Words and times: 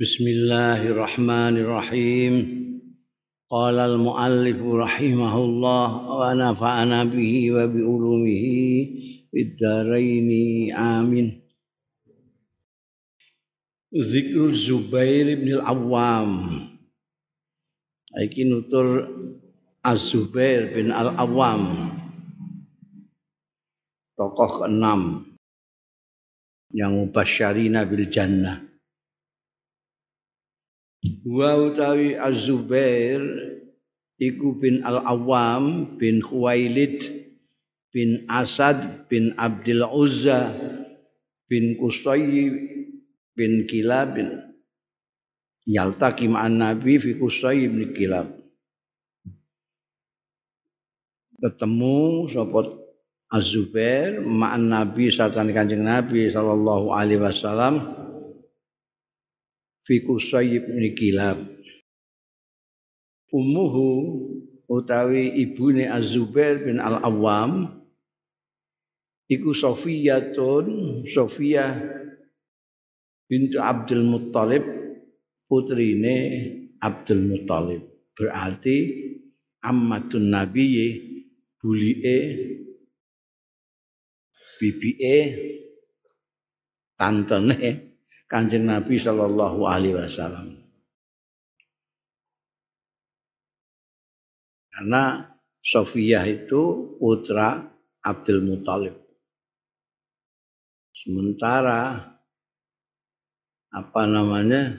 Bismillahirrahmanirrahim. 0.00 2.34
Qala 3.52 3.84
al-muallif 3.84 4.56
rahimahullah 4.56 5.88
wa 6.08 6.32
nafa'ana 6.32 7.04
bihi 7.04 7.52
wa 7.52 7.68
bi 7.68 7.84
ulumihi 7.84 8.56
bidaraini 9.28 10.72
amin. 10.72 11.44
Zikrul 13.92 14.56
Zubair 14.56 15.36
bin 15.36 15.60
Al-Awwam. 15.60 16.64
Aiki 18.16 18.48
nutur 18.48 19.04
Az-Zubair 19.84 20.80
bin 20.80 20.96
Al-Awwam. 20.96 21.92
Tokoh 24.16 24.64
keenam 24.64 25.28
yang 26.72 26.96
mubasyarina 26.96 27.84
bil 27.84 28.08
jannah 28.08 28.69
Wa 31.20 31.52
utawi 31.52 32.16
Az-Zubair 32.16 33.20
iku 34.16 34.56
bin 34.56 34.80
Al-Awwam 34.80 35.96
bin 36.00 36.24
Khuwailid 36.24 37.04
bin 37.92 38.24
Asad 38.24 39.04
bin 39.12 39.36
Abdul 39.36 39.84
Uzza 39.84 40.48
bin 41.52 41.76
Qusay 41.76 42.24
bin 43.36 43.68
Kilab. 43.68 44.16
Bin 44.16 44.28
yaltaqi 45.68 46.24
ma'an 46.24 46.56
nabi 46.56 46.96
fi 46.96 47.12
Qusay 47.20 47.68
bin 47.68 47.92
Kilab. 47.92 48.40
Ketemu 51.40 52.32
sapa 52.32 52.80
Az-Zubair 53.28 54.24
ma'an 54.24 54.72
nabi 54.72 55.12
sartane 55.12 55.52
Kanjeng 55.52 55.84
Nabi 55.84 56.32
sallallahu 56.32 56.96
alaihi 56.96 57.20
wasallam 57.20 57.99
fi 59.86 59.94
Qusay 60.04 60.60
bin 60.60 60.94
Kilab. 60.96 61.38
Umuhu 63.30 63.88
utawi 64.66 65.38
ibune 65.38 65.86
Az-Zubair 65.86 66.66
bin 66.66 66.82
Al-Awwam 66.82 67.82
iku 69.30 69.54
Sofiyatun 69.54 70.66
Sofiyah 71.06 71.78
bintu 73.30 73.62
Abdul 73.62 74.02
Muttalib 74.02 74.66
putrine 75.46 76.16
Abdul 76.82 77.22
Muttalib. 77.22 77.86
Berarti 78.18 78.76
ammatun 79.62 80.34
nabiyyi 80.34 80.88
bulie 81.62 82.18
bibie 84.58 85.18
tantene 86.98 87.89
Kanjeng 88.30 88.70
Nabi 88.70 88.94
sallallahu 89.02 89.66
alaihi 89.66 89.98
wasallam 89.98 90.54
karena 94.70 95.26
Sofiyah 95.60 96.24
itu 96.24 96.96
putra 96.96 97.68
Abdul 98.00 98.40
Muthalib. 98.40 98.96
Sementara 100.96 102.00
apa 103.68 104.02
namanya 104.08 104.72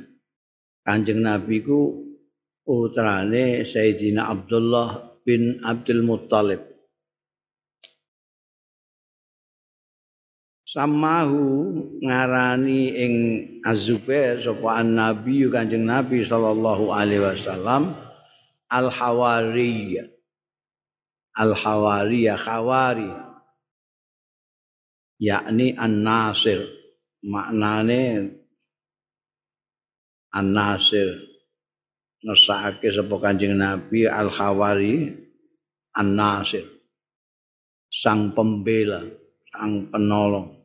Kanjeng 0.81 1.21
Nabi 1.21 1.61
ku 1.61 2.01
putrane 2.65 3.61
Sayyidina 3.61 4.25
Abdullah 4.25 5.21
bin 5.21 5.61
Abdul 5.61 6.01
Muttalib. 6.01 6.70
Samahu 10.71 11.75
ngarani 11.99 12.95
ing 12.95 13.13
Az-Zubair 13.59 14.39
sapa 14.39 14.79
Nabi 14.87 15.43
Kanjeng 15.51 15.83
Nabi 15.83 16.23
sallallahu 16.23 16.95
alaihi 16.95 17.19
wasallam 17.19 17.91
Al-Hawariyah. 18.71 20.07
Al-Hawariyah 21.35 22.39
Khawari. 22.39 23.11
Yakni 25.19 25.75
An-Nasir. 25.75 26.63
Maknane 27.19 28.31
An-Nasir. 30.31 31.19
Ngesake 32.23 32.95
sapa 32.95 33.15
Kanjeng 33.19 33.59
Nabi 33.59 34.07
Al-Khawari 34.07 35.19
An-Nasir. 35.99 36.63
Sang 37.91 38.31
pembela, 38.31 39.03
sang 39.51 39.91
penolong. 39.91 40.60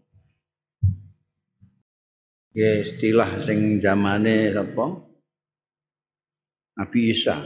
Ya 2.56 2.80
istilah 2.80 3.36
sing 3.44 3.84
zamane 3.84 4.48
sapa? 4.48 5.04
Nabi 6.80 7.12
Isa. 7.12 7.36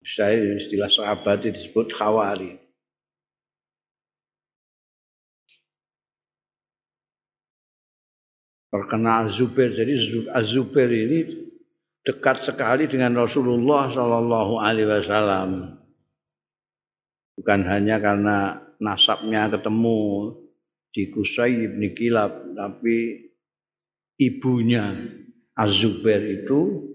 Saya 0.00 0.56
istilah 0.56 0.88
sahabat 0.88 1.44
disebut 1.44 1.92
khawari. 1.92 2.56
Terkenal 8.72 9.28
Zubair. 9.28 9.76
Jadi 9.76 10.24
Az-Zubair 10.32 10.88
ini 10.88 11.52
dekat 12.00 12.40
sekali 12.40 12.88
dengan 12.88 13.12
Rasulullah 13.20 13.92
Shallallahu 13.92 14.64
Alaihi 14.64 14.88
Wasallam. 14.88 15.76
Bukan 17.36 17.68
hanya 17.68 18.00
karena 18.00 18.64
nasabnya 18.80 19.52
ketemu 19.52 20.32
di 20.88 21.12
Kusai 21.12 21.68
bin 21.68 21.92
Kilab, 21.92 22.56
tapi 22.56 23.28
ibunya 24.30 24.94
Az-Zubair 25.52 26.42
itu 26.42 26.88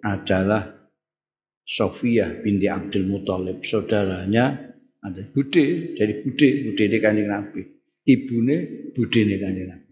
adalah 0.00 0.74
Sofia 1.64 2.28
binti 2.44 2.68
Abdul 2.68 3.08
Muthalib, 3.08 3.64
saudaranya 3.64 4.72
ada 5.00 5.22
Bude, 5.32 5.96
dari 5.96 6.20
Bude, 6.20 6.48
Bude 6.68 6.82
ini 6.84 6.98
kanjeng 7.00 7.28
Nabi. 7.28 7.60
Ibune 8.04 8.56
Bude 8.92 9.18
ini 9.20 9.36
kanjeng 9.40 9.68
Nabi. 9.72 9.90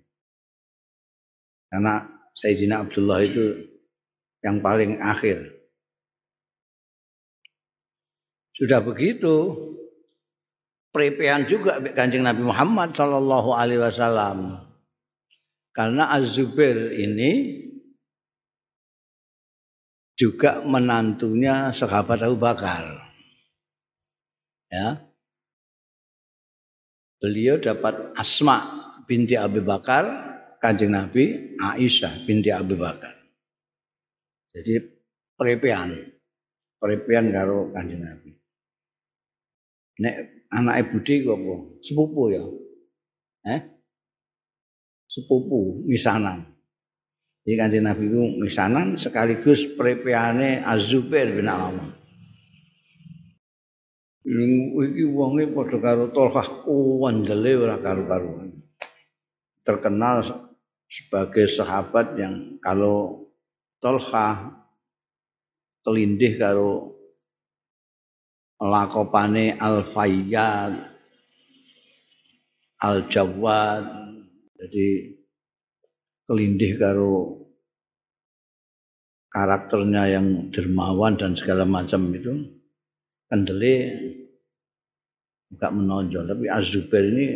Karena 1.73 1.95
Sayyidina 2.37 2.85
Abdullah 2.85 3.21
itu 3.25 3.45
yang 4.45 4.61
paling 4.61 5.01
akhir. 5.01 5.49
Sudah 8.53 8.85
begitu, 8.85 9.57
prepean 10.93 11.49
juga 11.49 11.81
kanjeng 11.97 12.25
Nabi 12.25 12.45
Muhammad 12.45 12.93
Shallallahu 12.93 13.51
Alaihi 13.57 13.81
Wasallam. 13.81 14.72
Karena 15.73 16.13
Az-Zubair 16.13 16.93
ini 17.01 17.65
juga 20.21 20.61
menantunya 20.63 21.73
sahabat 21.73 22.21
Abu 22.21 22.37
Bakar. 22.37 23.01
Ya. 24.69 25.01
Beliau 27.19 27.57
dapat 27.57 28.13
Asma 28.19 28.69
binti 29.09 29.33
Abu 29.33 29.65
Bakar, 29.65 30.05
Kanjeng 30.61 30.93
Nabi 30.93 31.57
Aisyah 31.57 32.29
binti 32.29 32.53
Abu 32.53 32.77
Bakar. 32.77 33.17
Jadi 34.53 34.77
prepean. 35.41 35.97
Prepean 36.77 37.33
karo 37.33 37.73
Kanjeng 37.73 38.05
Nabi. 38.05 38.31
Nek 40.03 40.15
anak 40.53 40.89
ibu 40.89 40.97
di 41.05 41.15
kok 41.25 41.41
sepupu 41.85 42.23
ya. 42.33 42.43
Eh? 43.49 43.61
Sepupu 45.13 45.85
misanan. 45.85 46.49
Jadi 47.45 47.55
kanjeng 47.59 47.85
Nabi 47.85 48.09
itu 48.09 48.23
misanan 48.41 48.97
sekaligus 48.97 49.67
prepeane 49.77 50.65
Az-Zubair 50.65 51.37
bin 51.37 51.53
Awam. 51.53 51.93
Iki 54.25 55.05
wonge 55.11 55.51
padha 55.53 55.77
karo 55.83 56.05
Tolkah 56.15 56.65
kuwandele 56.65 57.53
ora 57.61 57.77
karo-karuan. 57.83 58.57
Terkenal 59.67 60.49
sebagai 60.89 61.51
sahabat 61.51 62.17
yang 62.17 62.57
kalau 62.63 63.29
Tolkah 63.83 64.65
kelindih 65.83 66.39
karo 66.39 66.95
lakopane 68.63 69.59
Al-Fayyad 69.59 70.73
Al-Jawad 72.79 73.85
jadi 74.63 75.12
kelindih 76.33 76.81
karo 76.81 77.45
karakternya 79.29 80.17
yang 80.17 80.49
dermawan 80.49 81.21
dan 81.21 81.37
segala 81.37 81.69
macam 81.69 82.09
itu 82.17 82.57
kendele 83.29 83.77
enggak 85.53 85.73
menonjol. 85.77 86.25
Tapi 86.25 86.45
Az-Zubair 86.49 87.05
ini 87.13 87.27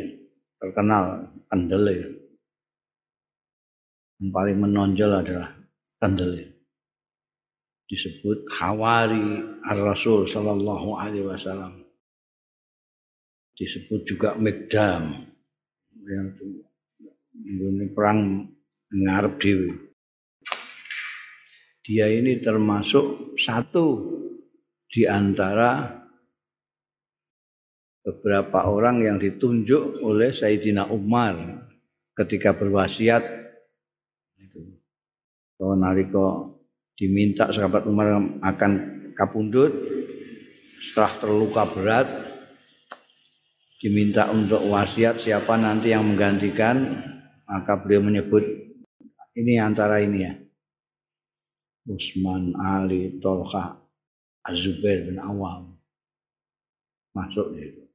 terkenal 0.56 1.28
kendele 1.52 2.24
yang 4.16 4.32
paling 4.32 4.56
menonjol 4.64 5.12
adalah 5.12 5.52
kendele 6.00 6.56
disebut 7.86 8.48
khawari 8.48 9.60
ar-rasul 9.68 10.24
sallallahu 10.24 10.96
alaihi 10.96 11.28
wasallam. 11.28 11.84
Disebut 13.56 14.08
juga 14.08 14.36
Megdam 14.36 15.32
yang 16.06 16.28
ini 17.36 17.88
perang 17.92 18.52
ngarep 18.96 19.34
dhewe. 19.36 19.70
dia 21.86 22.10
ini 22.10 22.42
termasuk 22.42 23.38
satu 23.38 24.16
di 24.90 25.06
antara 25.06 26.02
beberapa 28.02 28.66
orang 28.70 29.02
yang 29.02 29.16
ditunjuk 29.18 30.02
oleh 30.02 30.30
Sayyidina 30.30 30.90
Umar 30.90 31.34
ketika 32.14 32.54
berwasiat 32.54 33.22
itu. 34.38 34.78
Nalika 35.58 36.54
diminta 36.96 37.50
sahabat 37.50 37.86
Umar 37.86 38.18
akan 38.42 38.72
kapundut 39.14 39.72
setelah 40.80 41.12
terluka 41.18 41.62
berat 41.72 42.08
diminta 43.80 44.28
untuk 44.32 44.64
wasiat 44.68 45.20
siapa 45.20 45.56
nanti 45.60 45.92
yang 45.92 46.04
menggantikan 46.04 47.04
maka 47.46 47.78
beliau 47.80 48.04
menyebut 48.04 48.65
ini 49.36 49.60
antara 49.60 50.00
ini 50.00 50.18
ya 50.24 50.34
Usman, 51.86 52.56
Ali, 52.58 53.14
Tolha, 53.22 53.78
Azubair 54.42 55.06
bin 55.06 55.22
Awam 55.22 55.78
masuk 57.14 57.54
itu. 57.54 57.86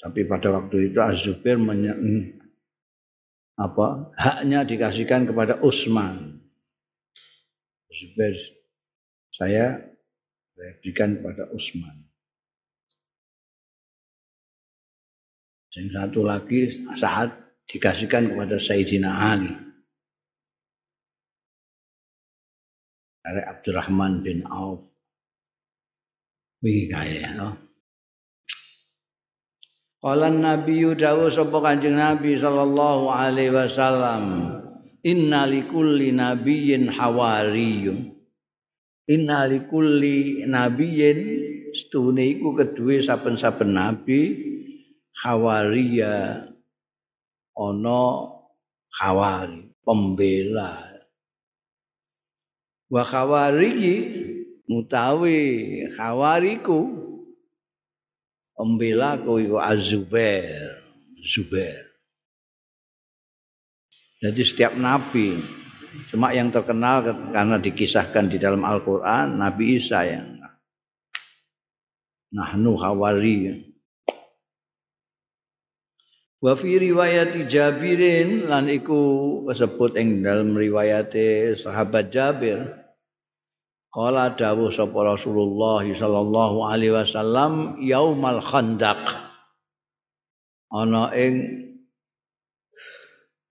Tapi 0.00 0.24
pada 0.24 0.48
waktu 0.56 0.90
itu 0.90 0.98
Azubair 0.98 1.60
menye 1.60 1.92
apa 3.60 4.08
haknya 4.16 4.64
dikasihkan 4.64 5.28
kepada 5.28 5.60
Usman. 5.60 6.40
Azubair 7.92 8.34
saya 9.36 9.84
berikan 10.56 11.20
kepada 11.20 11.52
Usman. 11.52 12.08
Yang 15.76 15.88
satu 15.94 16.20
lagi 16.26 16.60
saat 16.98 17.30
dikasihkan 17.70 18.34
kepada 18.34 18.58
Sayyidina 18.58 19.10
Ali. 19.14 19.70
dari 23.30 23.46
Abdurrahman 23.46 24.24
bin 24.24 24.42
Auf. 24.48 24.90
Wih 26.60 26.90
kaya 26.90 27.36
no. 27.36 27.56
Qala 30.00 30.32
Nabi 30.32 30.82
dawu 30.96 31.28
sapa 31.28 31.60
Kanjeng 31.60 32.00
Nabi 32.00 32.40
sallallahu 32.40 33.12
alaihi 33.12 33.52
wasallam, 33.52 34.24
"Inna 35.04 35.44
likulli 35.44 36.10
nabiyyin 36.10 36.88
hawariyun." 36.88 38.18
Inna 39.10 39.46
likulli 39.46 40.42
nabiyyin 40.48 41.18
stune 41.76 42.34
iku 42.34 42.56
kedue 42.56 43.02
saben-saben 43.02 43.74
nabi 43.74 44.38
hawariya 45.18 46.49
ana 47.56 48.02
hawari 48.98 49.70
pembela. 49.86 50.86
Wa 52.90 53.02
khawariji 53.06 53.96
mutawi 54.66 55.38
khawariku 55.94 56.90
pembela 58.58 59.18
ku 59.22 59.38
iku 59.38 59.56
azubair 59.62 60.80
zubair. 61.22 61.86
Jadi 64.20 64.42
setiap 64.44 64.76
nabi 64.76 65.40
cuma 66.12 66.34
yang 66.36 66.52
terkenal 66.52 67.02
karena 67.32 67.56
dikisahkan 67.56 68.28
di 68.28 68.36
dalam 68.36 68.62
Al-Qur'an 68.62 69.40
Nabi 69.40 69.80
Isa 69.80 70.04
yang 70.04 70.38
nahnu 72.30 72.78
khawari 72.78 73.69
Wa 76.40 76.56
fi 76.56 76.80
riwayat 76.80 77.36
Jabirin 77.52 78.48
lan 78.48 78.72
iku 78.72 79.44
disebut 79.44 80.00
ing 80.00 80.24
dalam 80.24 80.56
riwayat 80.56 81.12
sahabat 81.60 82.08
Jabir 82.08 82.80
Kala 83.90 84.38
dawuh 84.38 84.70
sapa 84.70 85.02
Rasulullah 85.02 85.82
sallallahu 85.82 86.62
alaihi 86.62 86.94
wasallam 86.94 87.74
yaumal 87.82 88.38
khandaq. 88.38 89.02
Ana 90.70 91.10
ing 91.10 91.66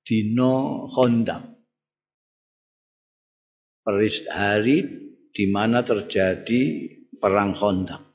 dina 0.07 0.87
khandaq. 0.95 1.43
Peris 3.83 4.23
hari 4.31 4.87
di 5.35 5.45
mana 5.51 5.83
terjadi 5.83 6.87
perang 7.19 7.51
khandaq. 7.51 8.08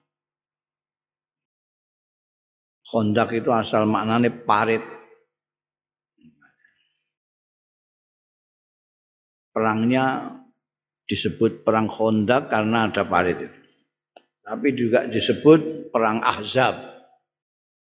Khandaq 2.94 3.43
itu 3.43 3.50
asal 3.50 3.91
maknane 3.91 4.31
parit. 4.31 4.87
Perangnya 9.50 10.31
disebut 11.11 11.67
perang 11.67 11.91
Khandaq 11.91 12.55
karena 12.55 12.87
ada 12.87 13.02
parit 13.02 13.50
itu. 13.50 13.58
Tapi 14.46 14.69
juga 14.79 15.11
disebut 15.11 15.91
perang 15.91 16.23
Ahzab. 16.23 16.79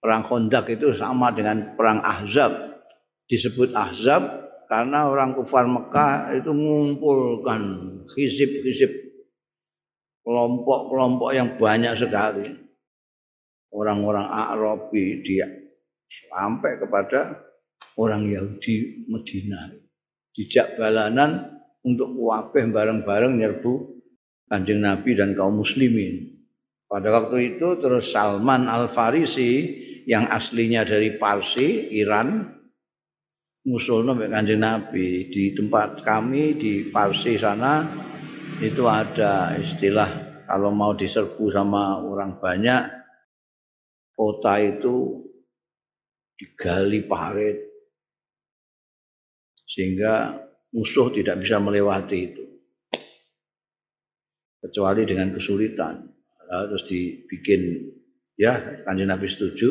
Perang 0.02 0.26
Khandaq 0.26 0.74
itu 0.74 0.90
sama 0.98 1.30
dengan 1.30 1.78
perang 1.78 2.02
Ahzab. 2.02 2.82
Disebut 3.30 3.78
Ahzab 3.78 4.26
karena 4.66 5.06
orang 5.06 5.38
kufar 5.38 5.70
Mekah 5.70 6.34
itu 6.34 6.50
mengumpulkan 6.50 7.62
hizib-hizib 8.10 8.90
kelompok-kelompok 10.26 11.30
yang 11.30 11.54
banyak 11.54 11.94
sekali. 11.94 12.65
Orang-orang 13.72 14.26
Arabi 14.30 15.22
dia 15.26 15.46
sampai 16.06 16.78
kepada 16.78 17.42
orang 17.98 18.30
Yahudi 18.30 19.08
Medina. 19.10 19.72
Dijak 20.36 20.76
balanan 20.76 21.56
untuk 21.82 22.12
wabeh 22.12 22.68
bareng-bareng 22.68 23.40
nyerbu 23.40 23.74
kanjeng 24.46 24.84
Nabi 24.84 25.16
dan 25.16 25.32
kaum 25.34 25.62
muslimin. 25.62 26.36
Pada 26.86 27.10
waktu 27.10 27.56
itu 27.58 27.82
terus 27.82 28.14
Salman 28.14 28.70
Al-Farisi 28.70 29.82
yang 30.06 30.30
aslinya 30.30 30.86
dari 30.86 31.18
Parsi, 31.18 31.90
Iran, 31.98 32.46
musulnya 33.66 34.14
kanjeng 34.30 34.62
Nabi. 34.62 35.26
Di 35.32 35.50
tempat 35.58 36.06
kami 36.06 36.54
di 36.54 36.86
Parsi 36.94 37.34
sana 37.34 37.82
itu 38.62 38.86
ada 38.86 39.58
istilah 39.58 40.08
kalau 40.46 40.70
mau 40.70 40.94
diserbu 40.94 41.50
sama 41.50 41.98
orang 41.98 42.38
banyak, 42.38 42.95
kota 44.16 44.56
itu 44.64 45.22
digali 46.40 47.04
parit 47.04 47.60
sehingga 49.68 50.40
musuh 50.72 51.12
tidak 51.12 51.44
bisa 51.44 51.60
melewati 51.60 52.18
itu. 52.32 52.44
Kecuali 54.64 55.04
dengan 55.04 55.36
kesulitan. 55.36 56.08
Lalu 56.46 56.64
terus 56.72 56.84
dibikin 56.88 57.60
ya 58.38 58.82
kanjeng 58.86 59.10
Nabi 59.12 59.26
setuju 59.28 59.68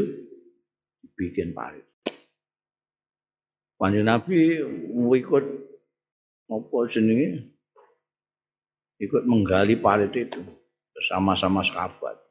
dibikin 1.02 1.52
parit. 1.56 1.84
Kanjeng 3.82 4.08
Nabi 4.08 4.62
ikut 5.20 5.46
apa 6.46 6.78
jenenge? 6.92 7.50
Ikut 8.96 9.28
menggali 9.28 9.76
parit 9.76 10.14
itu 10.16 10.40
bersama-sama 10.96 11.60
sahabat 11.60 12.25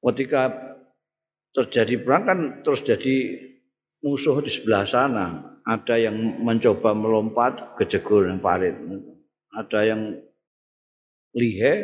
ketika 0.00 0.52
terjadi 1.52 2.00
perang 2.00 2.24
kan 2.24 2.38
terus 2.62 2.80
jadi 2.86 3.16
musuh 4.04 4.40
di 4.40 4.50
sebelah 4.52 4.84
sana. 4.88 5.26
Ada 5.60 6.10
yang 6.10 6.16
mencoba 6.40 6.96
melompat 6.96 7.76
ke 7.76 7.84
jegur 7.84 8.26
yang 8.26 8.40
parit. 8.40 8.74
Ada 9.54 9.92
yang 9.92 10.18
lihe 11.36 11.74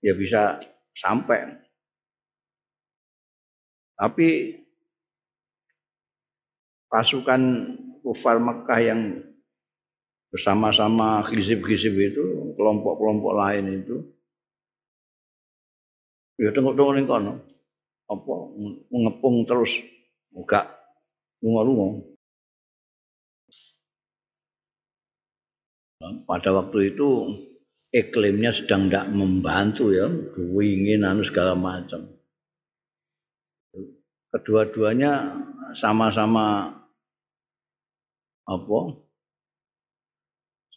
ya 0.00 0.12
bisa 0.14 0.62
sampai. 0.94 1.58
Tapi 3.98 4.54
pasukan 6.86 7.42
kufar 8.06 8.38
Mekah 8.38 8.80
yang 8.80 9.00
bersama-sama 10.30 11.26
khizib-khizib 11.26 11.94
itu, 11.98 12.54
kelompok-kelompok 12.54 13.32
lain 13.34 13.82
itu, 13.82 13.96
ya 16.38 16.54
tengok-tengok 16.54 16.94
ning 16.94 17.06
kono. 17.10 17.32
Apa 18.08 18.32
mengepung 18.88 19.44
terus 19.44 19.82
enggak 20.32 20.64
lunga-lunga. 21.44 22.06
Pada 25.98 26.54
waktu 26.54 26.94
itu 26.94 27.08
iklimnya 27.90 28.54
sedang 28.54 28.86
tidak 28.86 29.10
membantu 29.10 29.90
ya, 29.90 30.06
dingin 30.06 31.02
anu 31.02 31.26
segala 31.26 31.58
macam. 31.58 32.06
Kedua-duanya 34.30 35.34
sama-sama 35.74 36.70
apa? 38.46 38.78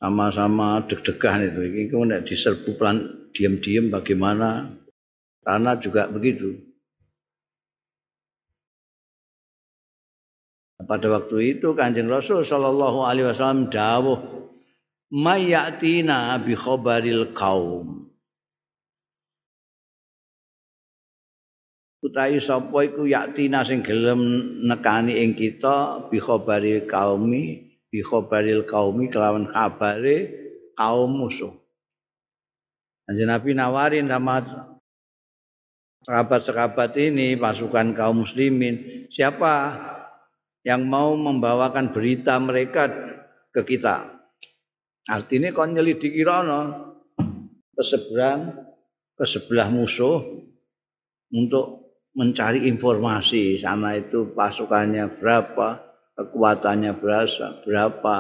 Sama-sama 0.02 0.82
deg-degan 0.90 1.46
itu. 1.46 1.60
Ini 1.70 1.82
kemudian 1.94 2.26
diserbu 2.26 2.74
pelan 2.82 3.30
diam-diam 3.38 3.94
bagaimana? 3.94 4.81
Karena 5.42 5.74
juga 5.78 6.06
begitu. 6.06 6.54
Pada 10.82 11.08
waktu 11.14 11.58
itu 11.58 11.78
Kanjeng 11.78 12.10
Rasul 12.10 12.42
sallallahu 12.42 13.06
alaihi 13.06 13.30
wasallam 13.30 13.70
dawuh 13.70 14.18
mayatina 15.14 16.38
bi 16.42 16.58
khabaril 16.58 17.34
qaum. 17.38 18.10
Utawi 22.02 22.42
sapa 22.42 22.82
iku 22.82 23.06
yatina 23.06 23.62
sing 23.62 23.86
gelem 23.86 24.22
nekani 24.66 25.22
ing 25.22 25.38
kita 25.38 26.10
bi 26.10 26.18
khabaril 26.18 26.90
qaumi 26.90 27.78
bi 27.94 28.02
khabaril 28.02 28.66
qaumi 28.66 29.14
kelawan 29.14 29.46
kabare 29.46 30.34
kaum 30.74 31.14
musuh. 31.14 31.54
Kanjeng 33.06 33.30
Nabi 33.30 33.54
nawarin 33.54 34.10
sama 34.10 34.42
sahabat-sahabat 36.06 36.98
ini 36.98 37.38
pasukan 37.38 37.94
kaum 37.94 38.26
muslimin 38.26 39.06
siapa 39.14 39.78
yang 40.66 40.86
mau 40.86 41.18
membawakan 41.18 41.94
berita 41.94 42.38
mereka 42.38 42.90
ke 43.50 43.62
kita. 43.66 44.22
Artinya 45.10 45.50
kau 45.50 45.66
nyelidiki 45.66 46.22
rono 46.22 46.94
ke 47.74 47.84
seberang 47.84 48.54
ke 49.18 49.26
sebelah 49.26 49.70
musuh 49.74 50.22
untuk 51.34 51.82
mencari 52.14 52.68
informasi 52.68 53.62
sana 53.62 53.98
itu 53.98 54.36
pasukannya 54.36 55.18
berapa, 55.18 55.80
kekuatannya 56.18 56.92
berapa, 57.00 57.66
berapa, 57.66 58.18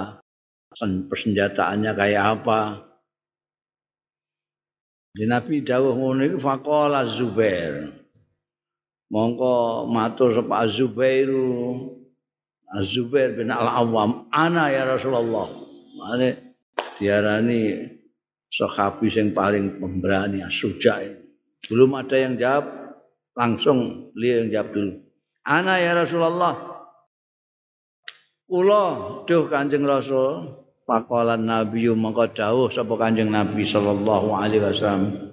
persenjataannya 1.09 1.91
kayak 1.93 2.23
apa. 2.39 2.90
Di 5.11 5.27
Nabi 5.27 5.59
dawuh 5.59 5.91
ngono 5.91 6.23
iku 6.23 6.39
faqala 6.39 7.03
Zubair. 7.07 7.91
Mongko 9.11 9.85
matur 9.91 10.31
sapa 10.39 10.63
Zubairu 10.71 11.91
Az-Zubair 12.71 13.35
bin 13.35 13.51
Al-Awwam, 13.51 14.31
ana 14.31 14.71
ya 14.71 14.87
Rasulullah. 14.87 15.51
Mane 15.99 16.55
diarani 16.95 17.83
sahabi 18.47 19.11
yang 19.11 19.35
paling 19.35 19.75
pemberani, 19.75 20.39
suja. 20.47 21.03
Belum 21.67 21.91
ada 21.99 22.15
yang 22.15 22.39
jawab, 22.39 22.95
langsung 23.35 24.09
beliau 24.15 24.47
yang 24.47 24.49
jawab 24.55 24.69
dulu. 24.71 24.93
Ana 25.43 25.83
ya 25.83 25.91
Rasulullah. 25.99 26.55
Kula 28.47 28.83
duh 29.27 29.47
Kanjeng 29.51 29.83
Rasul, 29.83 30.60
faqalan 30.91 31.47
nabiyyu 31.47 31.95
mengko 31.95 32.27
dawuh 32.35 32.67
sapa 32.67 32.99
Kanjeng 32.99 33.31
Nabi 33.31 33.63
sallallahu 33.63 34.35
alaihi 34.35 34.59
wasallam. 34.59 35.31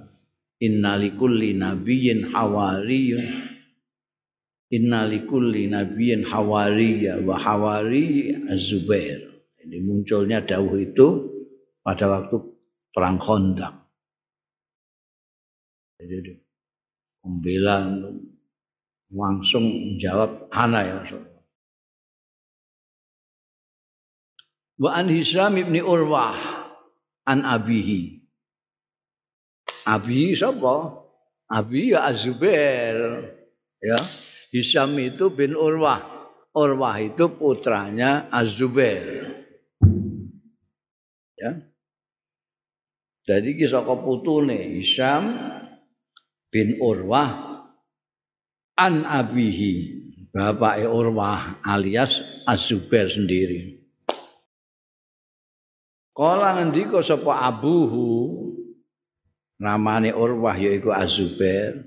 Innalikulli 0.63 1.59
nabiyyin 1.59 2.31
hawariyun 2.31 3.49
Inna 4.69 5.09
likulli 5.09 5.65
nabiyyin 5.73 6.29
hawariya 6.29 7.25
wa 7.25 7.41
hawari 7.41 8.37
Az-Zubair. 8.53 9.25
Ini 9.65 9.81
munculnya 9.81 10.45
dawuh 10.45 10.77
itu 10.77 11.07
pada 11.81 12.05
waktu 12.05 12.37
perang 12.93 13.17
Khandaq. 13.17 13.73
Jadi 15.99 16.37
pembela 17.25 17.97
langsung 19.09 19.65
menjawab 19.73 20.53
ana 20.53 20.81
ya 20.85 20.95
Rasulullah. 21.01 21.28
Wa 24.79 24.95
an 24.95 25.11
Hisam 25.11 25.59
ibni 25.59 25.83
Urwah 25.83 26.39
an 27.27 27.43
abihi. 27.43 28.23
Abi 29.83 30.39
sapa? 30.39 31.03
Abi 31.51 31.91
ya 31.91 32.07
Az-Zubair. 32.07 33.27
Ya. 33.83 33.99
Hisam 34.55 34.95
itu 35.03 35.35
bin 35.35 35.59
Urwah. 35.59 36.07
Urwah 36.55 36.95
itu 37.03 37.27
putranya 37.35 38.31
Az-Zubair. 38.31 39.35
Ya. 41.35 41.53
Jadi 43.27 43.61
kisah 43.61 43.83
putune 43.85 44.79
Hisam 44.79 45.37
bin 46.55 46.79
Urwah 46.79 47.67
an 48.79 49.05
abihi 49.05 49.75
bapak 50.31 50.87
Urwah 50.87 51.59
alias 51.67 52.23
Az-Zubair 52.47 53.11
sendiri. 53.11 53.78
Kala 56.19 56.59
ngendika 56.59 56.99
sapa 56.99 57.47
abuhu 57.47 58.35
namane 59.63 60.11
Urwah 60.11 60.59
yaiku 60.59 60.91
Az-Zubair 60.91 61.87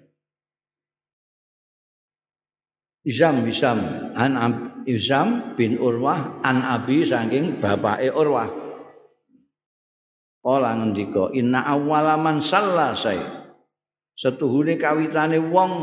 Izam 3.03 3.43
Izam 3.43 3.83
an 4.15 4.31
Izam 4.87 5.59
bin 5.59 5.75
Urwah 5.75 6.39
an 6.47 6.63
Abi 6.63 7.03
saking 7.03 7.59
bapake 7.59 8.07
Urwah. 8.07 8.47
Kala 10.39 10.79
ngendika 10.79 11.35
inna 11.35 11.67
awwalaman 11.67 12.39
salla 12.39 12.95
saya. 12.95 13.51
Setuhune 14.15 14.79
kawitane 14.79 15.43
wong 15.43 15.73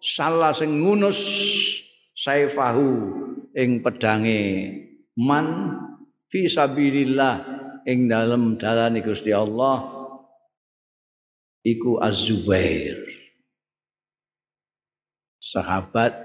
salah 0.00 0.56
sing 0.56 0.80
ngunus 0.80 1.20
saifahu 2.16 3.12
ing 3.52 3.84
pedange 3.84 4.40
man 5.20 5.76
fi 6.32 6.46
sabilillah 6.46 7.63
ing 7.84 8.08
dalem 8.08 8.56
dalane 8.56 9.04
Gusti 9.04 9.30
Allah 9.30 9.84
iku 11.64 12.00
Az-Zubair. 12.00 13.00
Sahabat 15.44 16.16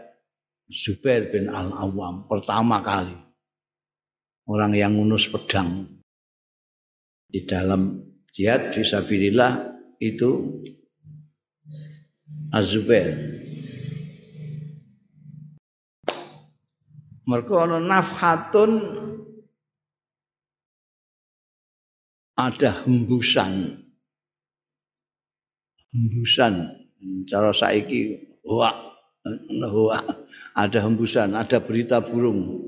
Zubair 0.71 1.27
bin 1.27 1.51
Al-Awwam 1.51 2.31
pertama 2.31 2.79
kali 2.79 3.15
orang 4.47 4.73
yang 4.73 4.95
ngunus 4.95 5.27
pedang 5.27 5.99
di 7.29 7.43
dalam 7.45 7.99
jihad 8.31 8.71
fisabilillah 8.71 9.75
itu 9.99 10.63
Az-Zubair. 12.49 13.37
Mereka 17.29 17.53
ana 17.61 17.77
nafhatun 17.77 18.71
ada 22.39 22.87
hembusan. 22.87 23.83
Hembusan 25.91 26.53
cara 27.27 27.51
saiki 27.51 28.15
wah 28.47 28.95
wah 29.75 30.03
ada 30.55 30.79
hembusan, 30.79 31.35
ada 31.35 31.59
berita 31.59 31.99
burung. 31.99 32.63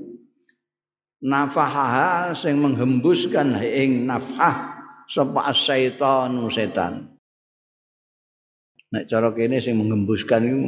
Nafahaha 1.22 2.34
sing 2.34 2.58
menghembuskan 2.58 3.56
ing 3.62 4.04
nafah 4.04 4.74
sapa 5.08 5.54
syaitan 5.54 6.34
setan. 6.50 7.14
Nek 8.92 9.08
cara 9.08 9.32
kene 9.32 9.62
sing 9.62 9.78
menghembuskan 9.80 10.42
itu 10.44 10.60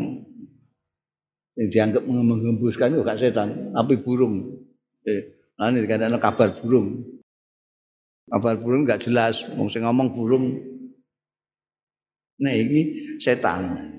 yang 1.55 1.69
dianggap 1.71 2.03
menghembuskan 2.07 2.95
itu 2.95 3.07
gak 3.07 3.21
setan, 3.23 3.71
tapi 3.71 3.95
burung. 4.03 4.59
Eh, 5.07 5.39
ini 5.55 5.87
dikatakan 5.87 6.19
kabar 6.19 6.51
burung. 6.59 7.14
Kabar 8.25 8.57
burung 8.57 8.89
gak 8.89 9.05
jelas, 9.05 9.45
wong 9.53 9.69
sing 9.69 9.85
ngomong 9.85 10.17
burung. 10.17 10.47
Nah 12.41 12.55
ini 12.55 13.15
setan. 13.21 13.93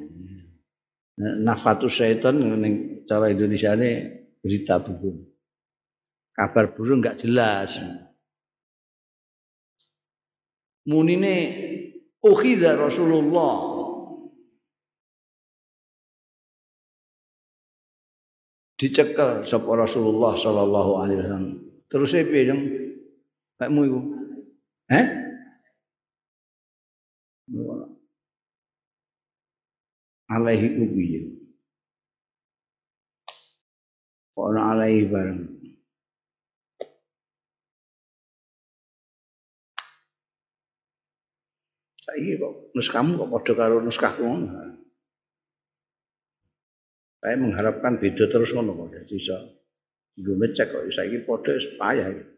Nafatus 1.15 1.95
syaitan 1.95 2.35
ning 2.35 3.07
cara 3.07 3.31
Indonesia 3.31 3.71
ini 3.77 4.03
berita 4.43 4.83
burung. 4.83 5.23
Kabar 6.35 6.75
burung 6.75 6.99
nggak 6.99 7.23
jelas. 7.23 7.79
Munine 10.85 11.35
ukhidha 12.19 12.75
Rasulullah 12.75 13.73
dicekel 18.75 19.47
sapa 19.47 19.71
Rasulullah 19.71 20.35
sallallahu 20.35 20.91
alaihi 20.99 21.19
wasallam. 21.23 21.45
Terus 21.87 22.11
e 22.11 22.21
piye, 22.27 22.43
Jeng? 22.43 22.61
Kakmu 23.55 23.81
iku. 23.87 24.14
Eh? 24.89 25.05
Alaihi 30.29 30.67
ubiyyah. 30.81 31.25
Ana 34.45 34.61
alaihi 34.77 35.09
bareng. 35.09 35.41
Saiki 42.05 42.37
kok 42.37 42.53
nuskamu 42.77 43.17
kok 43.17 43.29
padha 43.33 43.53
karo 43.57 43.81
nuskahku 43.81 44.21
ngono. 44.21 44.47
Saya 47.25 47.35
mengharapkan 47.41 47.97
beda 47.97 48.29
terus 48.29 48.53
ngono 48.53 48.77
kok 48.85 48.93
jadi 48.93 49.13
iso 49.17 49.37
gue 50.13 50.35
ngecek 50.37 50.67
kok 50.69 50.85
saiki 50.93 51.25
padha 51.25 51.57
payah 51.81 52.07
iki. 52.13 52.34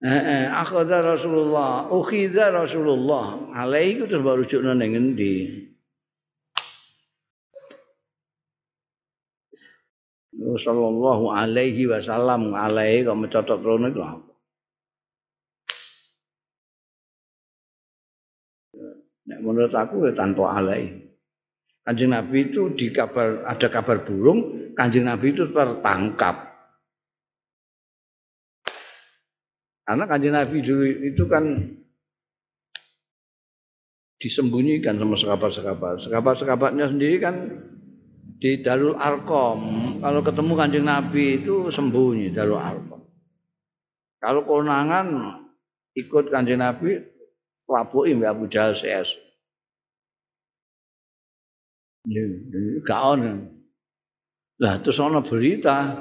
Eh, 0.00 0.08
eh, 0.08 0.44
akhadha 0.48 1.04
Rasulullah, 1.04 1.92
ukhidha 1.92 2.48
Rasulullah. 2.48 3.52
Alaihi 3.52 4.00
itu 4.00 4.04
terus 4.08 4.24
baru 4.24 4.48
rujukna 4.48 4.72
ning 4.72 4.96
endi? 4.96 5.68
sallallahu 10.40 11.30
alaihi 11.36 11.84
wasallam 11.84 12.56
alaihi 12.56 13.04
kok 13.04 13.18
mencotot 13.18 13.60
rono 13.60 13.92
itu 13.92 14.00
apa? 14.00 14.30
Nek 19.30 19.40
menurut 19.44 19.74
aku 19.76 20.08
ya 20.08 20.12
tanpa 20.16 20.58
alaihi. 20.58 21.12
Kanjeng 21.84 22.12
Nabi 22.12 22.50
itu 22.52 22.72
di 22.76 22.92
kabar 22.92 23.44
ada 23.46 23.68
kabar 23.68 24.04
burung, 24.04 24.72
Kanjeng 24.76 25.06
Nabi 25.08 25.32
itu 25.32 25.48
tertangkap. 25.48 26.49
Karena 29.90 30.06
Kanjeng 30.06 30.38
Nabi 30.38 30.62
dulu 30.62 30.86
itu 30.86 31.26
kan 31.26 31.66
disembunyikan 34.22 34.94
sama 35.02 35.18
sekabat-sekabat. 35.18 36.06
Sekabat-sekabatnya 36.06 36.94
sendiri 36.94 37.18
kan 37.18 37.58
di 38.38 38.62
Darul 38.62 38.94
Arkom. 38.94 39.58
Kalau 39.98 40.22
ketemu 40.22 40.52
Kanjeng 40.54 40.86
Nabi 40.86 41.42
itu 41.42 41.74
sembunyi 41.74 42.30
Darul 42.30 42.62
Arkom. 42.62 43.02
Kalau 44.22 44.46
konangan 44.46 45.10
ikut 45.98 46.30
Kanjeng 46.30 46.62
Nabi, 46.62 46.94
wabuhi 47.66 48.14
Mbak 48.14 48.30
Abu 48.30 48.44
Jahal 48.46 48.78
CS. 48.78 49.18
Gak 52.86 53.00
ono. 53.18 53.42
Lah 54.62 54.78
terus 54.78 55.02
ana 55.02 55.18
berita 55.18 55.98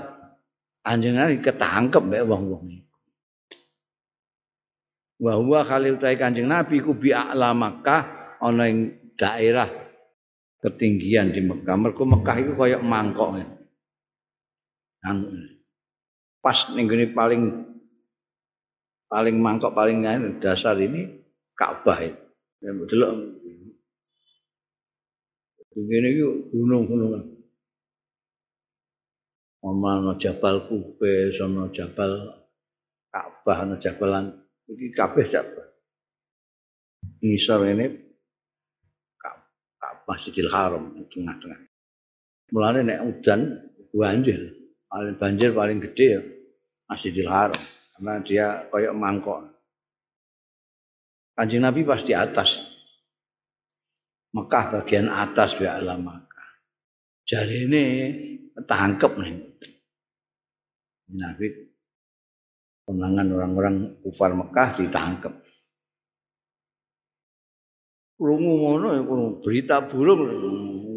Nabi 0.85 1.41
ketangkep 1.41 2.05
mbek 2.05 2.29
wong-wong. 2.29 2.85
Wa 5.19 5.35
huwa 5.35 5.67
khalil 5.67 5.99
utai 5.99 6.15
kanjeng 6.15 6.47
nabi 6.47 6.79
ku 6.79 6.95
bi 6.95 7.11
a'la 7.11 7.51
Makkah 7.51 8.35
ana 8.39 8.65
daerah 9.19 9.67
ketinggian 10.63 11.35
di 11.35 11.43
Mekah. 11.43 11.75
Mergo 11.75 12.03
Mekah 12.07 12.35
iku 12.39 12.53
kaya 12.55 12.79
mangkok. 12.79 13.39
Nang 15.03 15.17
pas 16.39 16.71
ning 16.75 16.87
paling 17.11 17.41
paling 19.11 19.35
mangkok 19.39 19.75
paling 19.75 20.03
dasar 20.39 20.79
ini 20.79 21.19
Ka'bah 21.55 21.99
itu 21.99 22.23
ya 22.63 22.71
delok. 22.71 23.11
Begini 25.69 26.17
yuk 26.17 26.51
gunung-gunungan. 26.51 27.23
Omah 29.59 30.15
Jabal 30.15 30.71
Kubes, 30.71 31.35
ono 31.43 31.67
Jabal 31.71 32.31
Ka'bah, 33.11 33.67
ono 33.67 33.75
Jabalan 33.75 34.38
Iki 34.69 34.93
kabeh 34.93 35.25
siapa? 35.25 35.61
Ngisor 37.25 37.65
ini 37.65 37.85
Masjidil 40.09 40.49
Haram 40.49 40.93
tengah-tengah. 41.09 41.59
Mulane 42.49 42.81
nek 42.81 42.99
udan 43.05 43.61
banjir, 43.93 44.57
paling 44.89 45.15
banjir 45.21 45.53
paling 45.53 45.77
gede 45.77 46.05
ya 46.17 46.21
Masjidil 46.89 47.29
Haram 47.29 47.61
karena 47.93 48.13
dia 48.25 48.45
koyok 48.73 48.97
mangkok. 48.97 49.39
Kanjeng 51.37 51.61
Nabi 51.61 51.85
pas 51.85 52.01
di 52.01 52.17
atas. 52.17 52.57
Mekah 54.29 54.65
bagian 54.81 55.09
atas 55.09 55.57
ya 55.57 55.77
alam 55.77 56.05
Mekah. 56.05 56.49
Jadi 57.25 57.55
ini 57.69 57.83
tangkep 58.65 59.13
nih. 59.17 59.33
Nabi 61.09 61.68
Penangan 62.89 63.29
orang-orang 63.37 63.75
kufar 64.01 64.33
Mekah 64.33 64.69
ditangkap. 64.81 65.33
Rungu 68.17 68.53
ngono 68.65 68.87
ya 68.97 69.01
berita 69.45 69.77
burung 69.85 70.25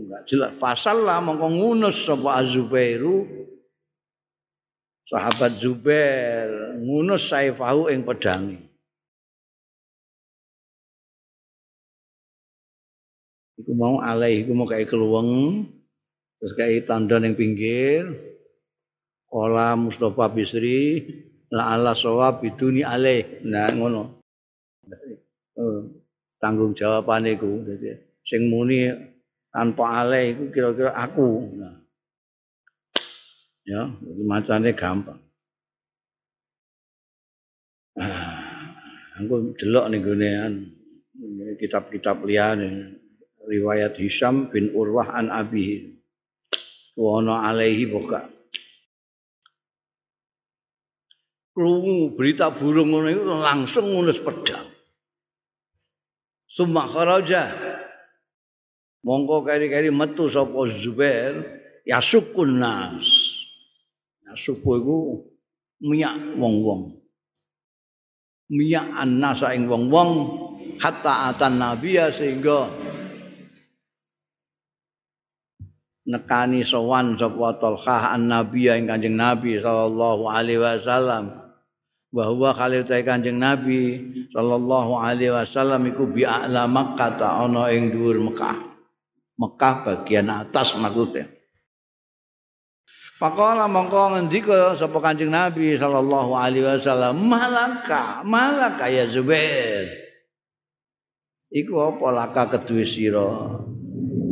enggak 0.09 0.25
jelas. 0.25 0.57
Fasal 0.57 1.05
lah 1.05 1.21
mongko 1.21 1.53
ngunus 1.53 2.09
sapa 2.09 2.41
Azubairu 2.41 3.29
sahabat 5.05 5.61
Zubair 5.61 6.81
ngunus 6.81 7.29
saifahu 7.29 7.93
ing 7.93 8.09
pedangi. 8.09 8.57
Iku 13.61 13.77
mau 13.77 14.01
alai 14.01 14.49
iku 14.49 14.57
mau 14.57 14.65
kayak 14.65 14.89
keluweng 14.89 15.69
terus 16.41 16.57
kayak 16.57 16.89
tanda 16.89 17.21
ning 17.21 17.37
pinggir. 17.37 18.33
Ola 19.29 19.77
Mustafa 19.77 20.33
Bisri 20.33 21.05
la 21.53 21.77
ala 21.77 21.93
sawab 21.93 22.41
biduni 22.41 22.81
alaih. 22.81 23.45
Nah 23.45 23.69
ngono. 23.71 24.25
Uh, 25.53 25.85
tanggung 26.41 26.73
jawaban 26.73 27.29
iku. 27.29 27.61
Dadi 27.61 27.93
sing 28.25 28.49
muni 28.49 28.89
tanpa 29.53 30.01
alaih 30.01 30.33
iku 30.33 30.45
kira-kira 30.49 30.97
aku. 30.97 31.29
Nah. 31.61 31.77
Ya 33.69 33.85
macane 34.25 34.73
gampang. 34.73 35.21
Aku 39.21 39.53
delok 39.61 39.93
ning 39.93 40.01
gonean 40.01 40.53
kitab-kitab 41.61 42.25
liyane. 42.25 42.99
Riwayat 43.43 43.99
Hisham 43.99 44.49
bin 44.49 44.71
Urwah 44.73 45.19
an 45.19 45.29
Abi 45.29 45.99
wa 46.97 47.21
alaihi 47.21 47.91
boka 47.91 48.32
krungu 51.53 52.17
berita 52.17 52.49
burung 52.49 52.93
ngono 52.93 53.09
itu 53.13 53.23
langsung 53.29 53.87
ngunus 53.89 54.19
pedang. 54.25 54.69
Summa 56.49 56.85
kharaja. 56.89 57.53
Mongko 59.03 59.43
kari-kari 59.43 59.91
metu 59.91 60.29
sapa 60.29 60.69
Zubair 60.69 61.43
yasukun 61.89 62.61
nas. 62.61 63.09
Yasuku 64.29 64.71
iku 64.81 64.99
miyak 65.85 66.39
wong-wong. 66.39 67.03
Miyak 68.53 68.89
annasa 68.95 69.57
ing 69.57 69.67
wong-wong 69.67 70.11
hatta 70.79 71.33
atan 71.33 71.59
nabiya 71.59 72.13
sehingga 72.15 72.69
nekani 76.07 76.63
sowan 76.63 77.19
sapa 77.19 77.59
Talhah 77.59 78.15
an-Nabiya 78.15 78.79
ing 78.79 78.87
Kanjeng 78.91 79.19
Nabi 79.19 79.59
sallallahu 79.59 80.27
alaihi 80.31 80.63
wasallam 80.63 81.42
bahwa 82.13 82.53
kali 82.53 82.85
utai 82.85 83.03
Kanjeng 83.03 83.41
Nabi 83.41 84.05
sallallahu 84.37 85.01
alaihi 85.01 85.33
wasallam 85.33 85.89
iku 85.89 86.05
bi 86.05 86.29
a'la 86.29 86.69
Makkah 86.69 87.11
ta 87.17 87.41
ana 87.41 87.73
ing 87.73 87.89
dhuwur 87.89 88.21
Mekah. 88.21 88.57
Mekah 89.41 89.75
bagian 89.89 90.29
atas 90.29 90.77
maksudnya. 90.77 91.33
Pakola 93.17 93.65
mongko 93.65 94.13
ngendika 94.13 94.77
sapa 94.77 95.01
Kanjeng 95.01 95.33
Nabi 95.33 95.73
sallallahu 95.81 96.37
alaihi 96.37 96.69
wasallam, 96.69 97.17
"Malaka, 97.17 98.21
malaka 98.29 98.93
ya 98.93 99.09
Zubair." 99.09 99.89
Iku 101.49 101.81
apa 101.81 102.07
laka 102.13 102.43
keduwe 102.53 102.85
sira? 102.85 103.57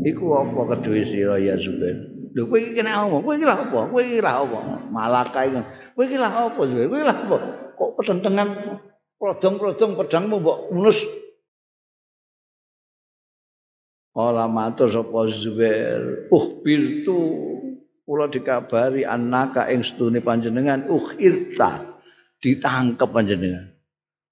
Iku 0.05 0.25
apa 0.37 0.77
keduwe 0.77 1.09
sira 1.09 1.41
ya 1.41 1.57
Zubair? 1.57 1.97
Lho 2.31 2.47
kowe 2.47 2.61
iki 2.61 2.77
kena 2.77 3.09
apa? 3.09 3.17
Kowe 3.25 3.35
iki 3.35 3.47
lha 3.49 3.57
apa? 3.57 3.81
Kowe 3.89 4.03
iki 4.05 4.21
apa? 4.21 4.59
Malaka 4.93 5.41
iku. 5.49 5.61
Kowe 5.97 6.05
iki 6.05 6.17
lha 6.21 6.29
apa? 6.29 6.61
Kowe 6.61 7.01
lha 7.01 7.15
apa? 7.15 7.39
Kok 7.81 7.97
petentengan 7.97 8.77
prodong-prodong 9.17 9.97
pedangmu 9.97 10.37
mbok 10.45 10.69
unus 10.77 11.01
Kala 14.11 14.51
matur 14.51 14.91
sapa 14.91 15.31
Zubair, 15.31 16.27
uh 16.35 16.47
birtu 16.67 17.17
kula 18.03 18.27
dikabari 18.27 19.07
anaka 19.07 19.71
ing 19.71 19.87
stune 19.87 20.19
panjenengan 20.19 20.91
uh 20.91 21.15
irta 21.15 21.95
ditangkep 22.43 23.07
panjenengan. 23.07 23.71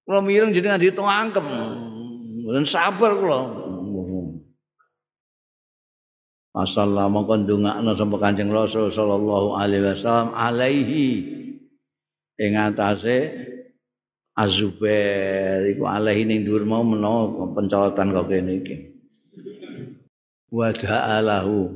Kula 0.03 0.19
mireng 0.19 0.51
jenengan 0.51 0.83
ditangkep. 0.83 1.45
Dan 2.49 2.67
sabar 2.67 3.15
kula. 3.15 3.39
Masalah 6.51 7.07
mongkon 7.07 7.47
ndongakno 7.47 7.95
sapa 7.95 8.15
Kanjeng 8.19 8.51
Rasul 8.51 8.91
sallallahu 8.91 9.55
alaihi 9.55 9.95
wasallam 9.95 10.35
alaihi 10.35 11.38
ing 12.39 12.55
atase 12.55 13.17
Azubair 14.39 15.67
iku 15.67 15.83
alaihi 15.83 16.23
ning 16.23 16.47
dhuwur 16.47 16.63
mau 16.63 16.79
menawa 16.79 17.27
pencolotan 17.51 18.15
kok 18.15 18.31
kene 18.31 18.63
iki. 18.63 18.75
Wa 20.47 20.71
da'alahu 20.71 21.75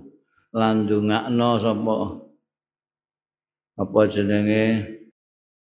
lan 0.55 0.87
ndongakno 0.87 1.49
sapa 1.59 1.95
apa 3.83 3.99
jenenge? 4.07 4.65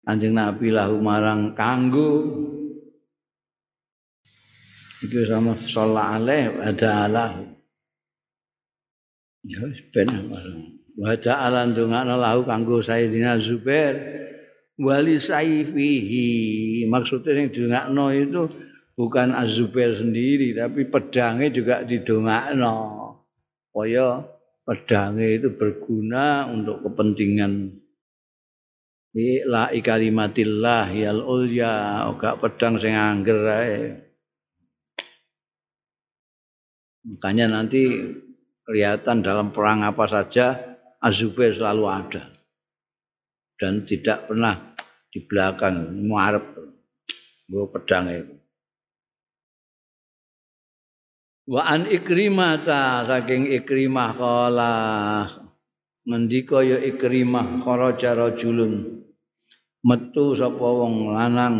Kanjeng 0.04 0.36
Nabi 0.36 0.68
lahu 0.68 1.00
marang 1.00 1.56
kanggo. 1.56 2.28
Iki 5.00 5.24
sama 5.24 5.56
sallallahu 5.56 6.12
alaihi 6.20 6.60
ada 6.60 6.90
alah 7.08 7.32
ya 9.42 9.64
ben 9.90 10.06
wa 10.94 11.16
ta'ala 11.18 11.66
ndongakno 11.72 12.14
lahu 12.14 12.46
kanggo 12.46 12.78
Sayyidina 12.78 13.42
Zubair 13.42 14.21
wali 14.78 15.16
saifihi. 15.18 16.28
Maksudnya 16.88 17.36
yang 17.36 17.48
didongakno 17.52 18.04
itu 18.12 18.42
bukan 18.96 19.32
Azubair 19.32 19.96
sendiri 19.96 20.52
tapi 20.56 20.88
pedangnya 20.88 21.48
juga 21.52 21.74
didongakno. 21.84 22.76
Kaya 23.72 24.24
pedangnya 24.68 25.26
itu 25.40 25.48
berguna 25.56 26.48
untuk 26.48 26.84
kepentingan. 26.84 27.82
La 29.44 29.68
kalimatillah 29.68 30.88
yal 30.96 31.20
ulya 31.20 32.08
gak 32.16 32.40
pedang 32.40 32.80
sing 32.80 32.96
angger 32.96 33.44
makanya 37.02 37.50
nanti 37.50 38.08
kelihatan 38.64 39.20
dalam 39.20 39.50
perang 39.50 39.84
apa 39.84 40.06
saja 40.08 40.56
Azubair 41.02 41.52
selalu 41.52 41.84
ada 41.90 42.22
dan 43.62 43.86
tidak 43.86 44.26
pernah 44.26 44.74
di 45.14 45.22
belakang. 45.22 46.02
Muarep. 46.02 46.58
Gue 47.46 47.68
pedang 47.70 48.10
itu 48.10 48.42
Wa 51.42 51.74
an 51.74 51.90
Ikrimah 51.90 52.62
ta 52.62 53.02
saking 53.02 53.50
Ikrimah 53.50 54.14
kala. 54.14 54.74
Ngendika 56.06 56.62
ya 56.62 56.78
Ikrimah 56.78 57.62
kharaja 57.66 58.14
rajulun. 58.14 59.02
Metu 59.82 60.38
sapa 60.38 60.62
wong 60.62 61.10
lanang. 61.10 61.56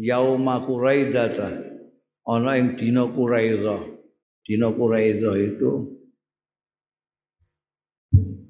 Yauma 0.00 0.64
Quraidah 0.64 1.36
ana 2.24 2.56
ing 2.56 2.80
dina 2.80 3.04
Quraidah 3.04 3.80
dina 4.48 4.68
Quraidah 4.72 5.34
itu. 5.36 5.70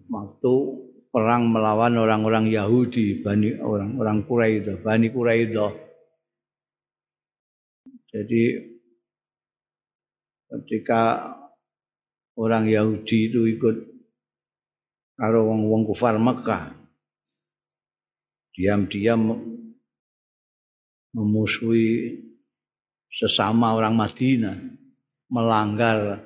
Waktu 0.08 0.54
perang 1.08 1.48
melawan 1.48 1.96
orang-orang 1.96 2.52
Yahudi 2.52 3.24
Bani 3.24 3.56
orang-orang 3.56 4.24
Quraidah 4.28 4.76
Bani 4.84 5.08
Quraidah 5.08 5.72
jadi 8.08 8.44
ketika 10.48 11.32
orang 12.36 12.68
Yahudi 12.68 13.32
itu 13.32 13.44
ikut 13.48 13.76
karo 15.18 15.48
wong-wong 15.48 15.88
kufar 15.88 16.16
Mekah 16.16 16.72
diam-diam 18.56 19.38
memusuhi 21.12 22.20
sesama 23.12 23.74
orang 23.74 23.96
Madinah 23.96 24.56
melanggar 25.28 26.24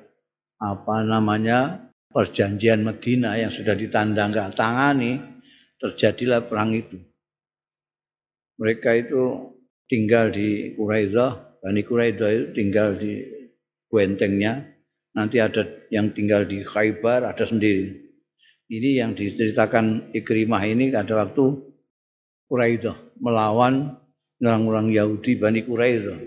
apa 0.59 0.95
namanya 1.03 1.82
perjanjian 2.13 2.85
Madinah 2.85 3.41
yang 3.41 3.51
sudah 3.51 3.73
ditandangkan 3.73 4.53
tangani 4.53 5.17
terjadilah 5.81 6.45
perang 6.45 6.77
itu 6.77 7.01
mereka 8.61 8.93
itu 8.93 9.51
tinggal 9.89 10.29
di 10.29 10.77
Quraidah 10.77 11.53
Bani 11.63 11.79
Quraidah 11.79 12.29
itu 12.35 12.45
tinggal 12.51 12.99
di 12.99 13.23
bentengnya. 13.87 14.67
Nanti 15.15 15.39
ada 15.39 15.63
yang 15.87 16.11
tinggal 16.11 16.43
di 16.43 16.59
Khaybar, 16.59 17.23
ada 17.23 17.45
sendiri. 17.47 18.03
Ini 18.67 18.99
yang 18.99 19.15
diceritakan 19.15 20.11
Ikrimah 20.11 20.59
ini 20.67 20.91
pada 20.91 21.23
waktu 21.23 21.55
Quraidah 22.51 23.15
melawan 23.23 23.95
orang-orang 24.43 24.91
Yahudi 24.91 25.39
Bani 25.39 25.63
Quraidah. 25.63 26.19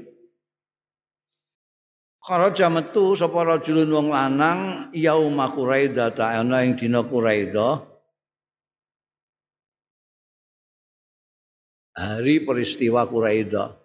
Kharaja 2.26 2.66
metu 2.66 3.14
sapa 3.14 3.46
rajulun 3.46 3.86
wong 3.86 4.08
lanang 4.10 4.90
yauma 4.90 5.46
Quraidah 5.46 6.10
ta 6.10 6.34
ana 6.34 6.66
ing 6.66 6.74
dina 6.74 7.06
Quraidah. 7.06 7.86
Hari 11.94 12.42
peristiwa 12.42 13.06
Quraidah. 13.06 13.78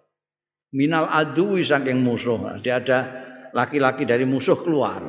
Minal 0.74 1.06
adu 1.06 1.54
saking 1.62 2.02
musuh. 2.02 2.58
Jadi 2.58 2.70
ada 2.74 2.98
laki-laki 3.54 4.02
dari 4.10 4.26
musuh 4.26 4.58
keluar. 4.58 5.06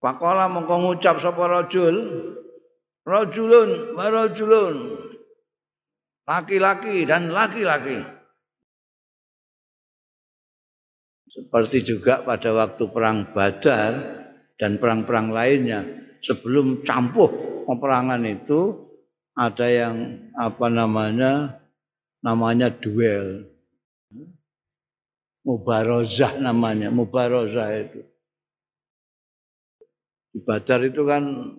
Pakola 0.00 0.48
mongko 0.48 0.88
ngucap 0.88 1.20
sapa 1.20 1.52
rajul, 1.52 1.96
rajulun 3.04 3.92
wa 3.92 4.08
rajulun. 4.08 4.76
Laki-laki 6.24 7.04
dan 7.04 7.28
laki-laki. 7.28 8.15
Seperti 11.36 11.84
juga 11.84 12.24
pada 12.24 12.48
waktu 12.56 12.88
perang 12.88 13.28
Badar 13.36 13.92
dan 14.56 14.80
perang-perang 14.80 15.36
lainnya 15.36 15.84
sebelum 16.24 16.80
campuh 16.80 17.28
peperangan 17.68 18.24
itu 18.24 18.72
ada 19.36 19.68
yang 19.68 20.16
apa 20.32 20.72
namanya 20.72 21.60
namanya 22.24 22.72
duel 22.72 23.52
Mubarozah 25.46 26.42
namanya, 26.42 26.90
Mubarozah 26.90 27.70
itu. 27.78 28.02
Di 30.34 30.42
Badar 30.42 30.82
itu 30.82 31.06
kan 31.06 31.54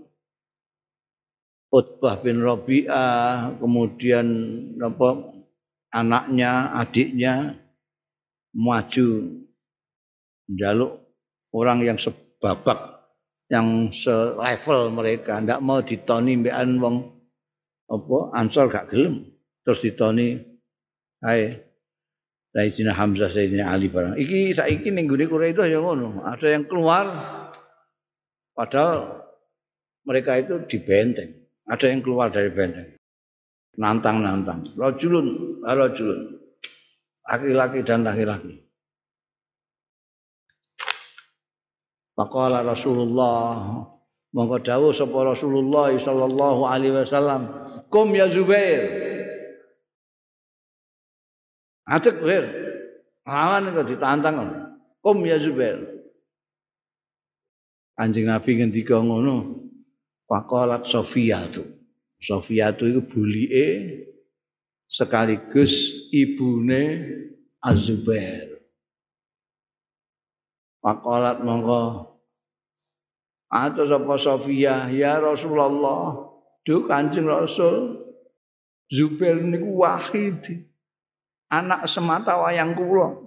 Utbah 1.71 2.19
bin 2.19 2.43
Rabi'ah, 2.43 3.55
kemudian 3.55 4.27
apa, 4.83 5.39
anaknya, 5.95 6.75
adiknya 6.75 7.55
maju 8.51 9.39
menjaluk 10.47 11.03
orang 11.51 11.83
yang 11.83 11.97
sebabak, 11.99 13.07
yang 13.51 13.91
selevel 13.91 14.91
mereka, 14.91 15.39
ndak 15.39 15.63
mau 15.63 15.83
ditoni 15.83 16.39
mbekan 16.39 16.79
wong 16.79 16.95
apa 17.87 18.17
Ansor 18.35 18.67
gak 18.67 18.91
gelem, 18.91 19.31
terus 19.63 19.79
ditoni 19.79 20.35
ae 21.23 21.67
Sayyidina 22.57 22.91
Hamzah, 22.95 23.29
Sayyidina 23.31 23.69
Ali 23.69 23.87
barang. 23.87 24.17
Iki 24.17 24.57
saiki 24.57 24.89
ning 24.89 25.05
gune 25.05 25.29
itu 25.29 25.61
ya 25.61 25.77
ngono. 25.77 26.25
Ada 26.25 26.57
yang 26.57 26.65
keluar 26.65 27.05
padahal 28.57 29.23
mereka 30.07 30.41
itu 30.41 30.65
di 30.65 30.81
benteng. 30.81 31.37
Ada 31.69 31.91
yang 31.93 32.01
keluar 32.01 32.33
dari 32.33 32.49
benteng. 32.49 32.97
Nantang-nantang. 33.77 34.73
Rajulun, 34.73 35.61
rajulun. 35.61 36.41
Laki-laki 37.27 37.85
dan 37.85 38.07
laki-laki. 38.07 38.66
Faqala 42.17 42.65
Rasulullah 42.65 43.85
mongko 44.33 44.57
dawuh 44.65 44.89
sapa 44.89 45.37
Rasulullah 45.37 45.93
sallallahu 45.93 46.61
alaihi 46.65 46.97
wasallam, 46.97 47.45
"Kum 47.93 48.09
ya 48.17 48.25
Zubair." 48.25 49.07
Adek 51.87 52.19
wir. 52.19 52.45
Lawan 53.23 53.71
kok 53.71 53.87
ditantang. 53.87 54.37
Kum 54.99 55.23
ya 55.23 55.39
Zubair. 55.39 55.87
Anjing 57.95 58.27
Nabi 58.27 58.59
ngendika 58.59 58.99
ngono. 58.99 59.63
Faqalat 60.27 60.83
Sofia 60.83 61.47
tu. 61.47 61.63
Sofia 62.19 62.75
tu 62.75 62.91
iku 62.91 63.01
bulike 63.07 63.67
sekaligus 64.91 65.71
ibune 66.11 66.83
Az-Zubair. 67.63 68.56
Faqalat 70.87 71.43
mongko 71.43 72.07
atau 73.51 73.83
sapa 73.87 74.15
Sofia 74.15 74.87
ya 74.87 75.19
Rasulullah, 75.19 76.31
duh 76.63 76.87
Kanjeng 76.87 77.27
Rasul. 77.27 78.07
Zubair 78.87 79.35
niku 79.43 79.83
wahid. 79.83 80.39
Anak 81.51 81.91
semata 81.91 82.39
wayang 82.39 82.71
kula. 82.71 83.19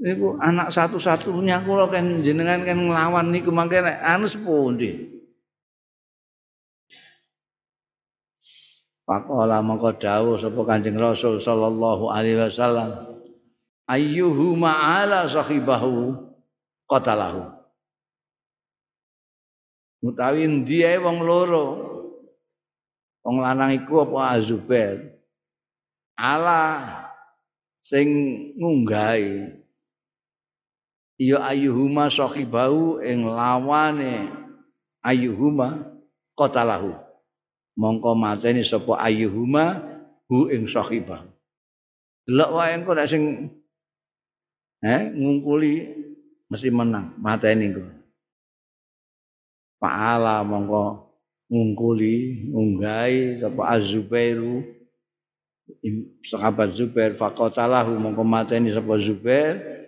Niku 0.00 0.40
anak 0.40 0.72
satu-satunya 0.72 1.60
kula 1.60 1.92
kan 1.92 2.24
jenengan 2.24 2.64
kan 2.64 2.80
nglawan 2.80 3.28
niku. 3.28 3.52
Mangke 3.52 3.84
nek 3.84 4.00
anu 4.00 4.24
sepundi. 4.24 5.20
Pakola 9.04 9.60
mongko 9.60 10.00
dawuh 10.00 10.40
sapa 10.40 10.60
Kanjeng 10.64 10.96
Rasul 10.96 11.44
sallallahu 11.44 12.08
alaihi 12.08 12.40
wasallam 12.40 13.09
ayyuhu 13.90 14.54
ma'ala 14.54 15.26
sahibahu 15.26 16.14
qatalahu. 16.86 17.50
Mutawi 20.06 20.46
ndiye 20.46 20.96
wong 21.02 21.26
loro 21.26 21.90
Wong 23.20 23.44
lanang 23.44 23.76
iku 23.76 24.08
apa 24.08 24.32
Azubair? 24.32 25.12
Allah 26.16 27.04
sing 27.84 28.08
ngunggahi 28.56 29.60
ya 31.20 31.40
ayyuhuma 31.52 32.08
sahibau 32.08 33.00
ing 33.00 33.24
lawane 33.24 34.28
ayyuhuma 35.04 35.88
qatalahu 36.36 36.92
mongko 37.76 38.16
mateni 38.16 38.64
sapa 38.64 39.00
ayyuhuma 39.00 39.80
hu 40.28 40.52
ing 40.52 40.68
sahibah 40.68 41.24
delok 42.28 42.50
wae 42.56 42.72
engko 42.76 42.92
nek 42.92 43.08
sing 43.08 43.24
eh 44.80 45.12
ngungkuli 45.12 45.74
mesti 46.48 46.68
menang. 46.72 47.16
Mateni 47.20 47.70
engko. 47.70 47.84
Paala 49.80 50.44
mongko 50.44 50.84
ngungkuli 51.48 52.48
ngunggai 52.52 53.40
sapa 53.40 53.62
Az-Zubairu. 53.76 54.80
Sahabat 56.26 56.74
Zubair 56.74 57.14
faqatalahu 57.14 57.94
mongko 57.96 58.26
mateni 58.26 58.74
sapa 58.74 58.98
Zubair. 59.00 59.80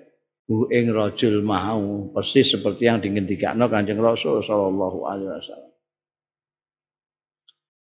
Hu 0.51 0.67
ing 0.75 0.91
rajul 0.91 1.41
mau 1.43 2.11
persis 2.11 2.51
seperti 2.51 2.91
yang 2.91 2.99
dingendikakno 2.99 3.71
Kanjeng 3.71 4.03
Rasul 4.03 4.43
sallallahu 4.43 5.07
alaihi 5.07 5.31
wasallam. 5.39 5.73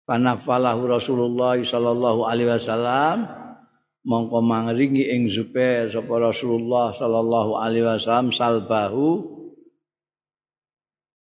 Panafalahu 0.04 0.82
Rasulullah 0.90 1.56
sallallahu 1.56 2.20
alaihi 2.28 2.52
wasallam 2.52 3.16
mongko 4.06 4.38
mangringi 4.40 5.08
ing 5.12 5.28
Zubair 5.28 5.92
sapa 5.92 6.14
Rasulullah 6.16 6.96
sallallahu 6.96 7.60
alaihi 7.60 7.84
wasallam 7.84 8.32
salbahu 8.32 9.08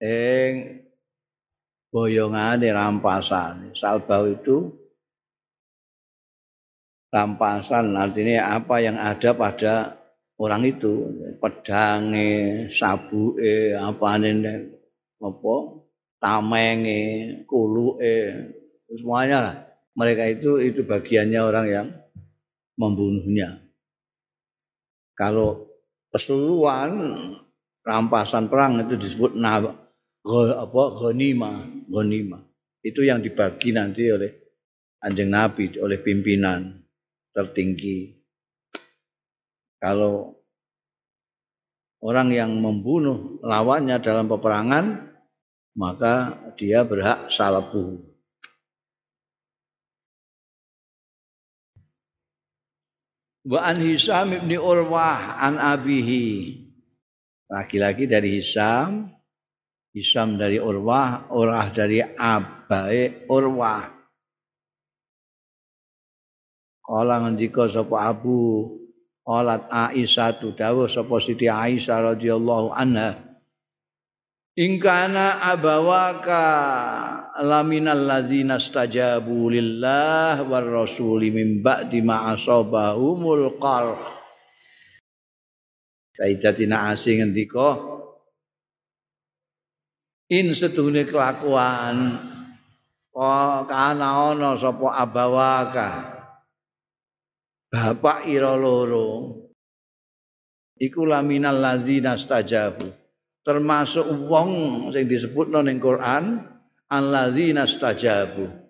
ing 0.03 0.83
boyongane 1.95 2.69
rampasan. 2.75 3.73
Salbahu 3.73 4.25
itu 4.35 4.57
rampasan 7.15 7.95
artinya 7.95 8.59
apa 8.59 8.83
yang 8.83 8.99
ada 8.99 9.31
pada 9.33 9.75
orang 10.37 10.69
itu 10.69 11.07
pedange 11.41 12.69
sabuke 12.77 13.73
apane 13.73 14.37
apa 15.17 15.57
tamenge 16.21 17.01
kuluke 17.49 18.17
semuanya 18.93 19.65
mereka 19.97 20.29
itu 20.29 20.61
itu 20.61 20.85
bagiannya 20.85 21.41
orang 21.41 21.67
yang 21.73 21.87
membunuhnya. 22.77 23.61
Kalau 25.17 25.69
keseluruhan 26.13 26.93
rampasan 27.83 28.53
perang 28.53 28.85
itu 28.85 29.01
disebut 29.01 29.33
na, 29.37 29.61
apa 29.65 30.83
ghanima 31.01 31.65
ghanima 31.89 32.43
itu 32.87 33.03
yang 33.03 33.23
dibagi 33.23 33.75
nanti 33.75 34.07
oleh 34.11 34.31
anjing 35.03 35.31
nabi 35.31 35.75
oleh 35.79 35.99
pimpinan 36.03 36.83
tertinggi. 37.35 38.15
Kalau 39.77 40.35
orang 42.01 42.33
yang 42.33 42.55
membunuh 42.59 43.43
lawannya 43.45 44.01
dalam 44.01 44.31
peperangan, 44.31 45.15
maka 45.77 46.39
dia 46.57 46.87
berhak 46.87 47.29
salabu. 47.29 48.01
Wa 53.47 53.71
an 53.71 53.79
Hisam 53.79 54.35
ibni 54.35 54.59
Urwah 54.59 55.39
an 55.39 55.63
abihi. 55.63 56.67
Lagi-lagi 57.47 58.11
dari 58.11 58.43
Hisam, 58.43 59.07
Hisam 59.95 60.35
dari 60.35 60.59
Urwah, 60.59 61.31
Urwah 61.31 61.71
dari 61.71 62.03
abai 62.03 63.31
Urwah. 63.31 63.87
Kala 66.83 67.23
ngendika 67.23 67.71
sapa 67.71 68.11
Abu 68.11 68.67
Qalat 69.27 69.67
Aisyah 69.71 70.39
tu 70.39 70.55
dawuh 70.55 70.87
sapa 70.87 71.19
Siti 71.19 71.51
Aisyah 71.51 72.15
radhiyallahu 72.15 72.71
anha. 72.75 73.26
Ingkana 74.57 75.45
abawaka 75.53 76.45
laminal 77.45 78.09
ladzina 78.09 78.57
stajabu 78.57 79.53
lillah 79.53 80.41
war 80.49 80.65
rasuli 80.65 81.29
min 81.29 81.61
ba'di 81.61 82.01
ma 82.01 82.33
asabahumul 82.33 83.61
qarh. 83.61 84.01
Sayyidatina 86.17 86.89
asing 86.89 87.21
ngendika 87.21 87.77
in 90.33 90.57
sedune 90.57 91.05
kelakuan 91.05 92.17
kana 93.69 94.33
ana 94.33 94.57
sapa 94.57 94.97
abawaka 94.97 95.91
bapak 97.69 98.25
ira 98.25 98.57
loro 98.57 99.37
iku 100.81 101.05
laminal 101.05 101.61
ladzina 101.61 102.17
stajabu 102.17 102.89
termasuk 103.47 104.03
wong 104.27 104.51
sing 104.91 105.07
disebutno 105.07 105.63
ning 105.63 105.79
Quran 105.79 106.43
alladzina 106.91 107.63
stajabu. 107.71 108.67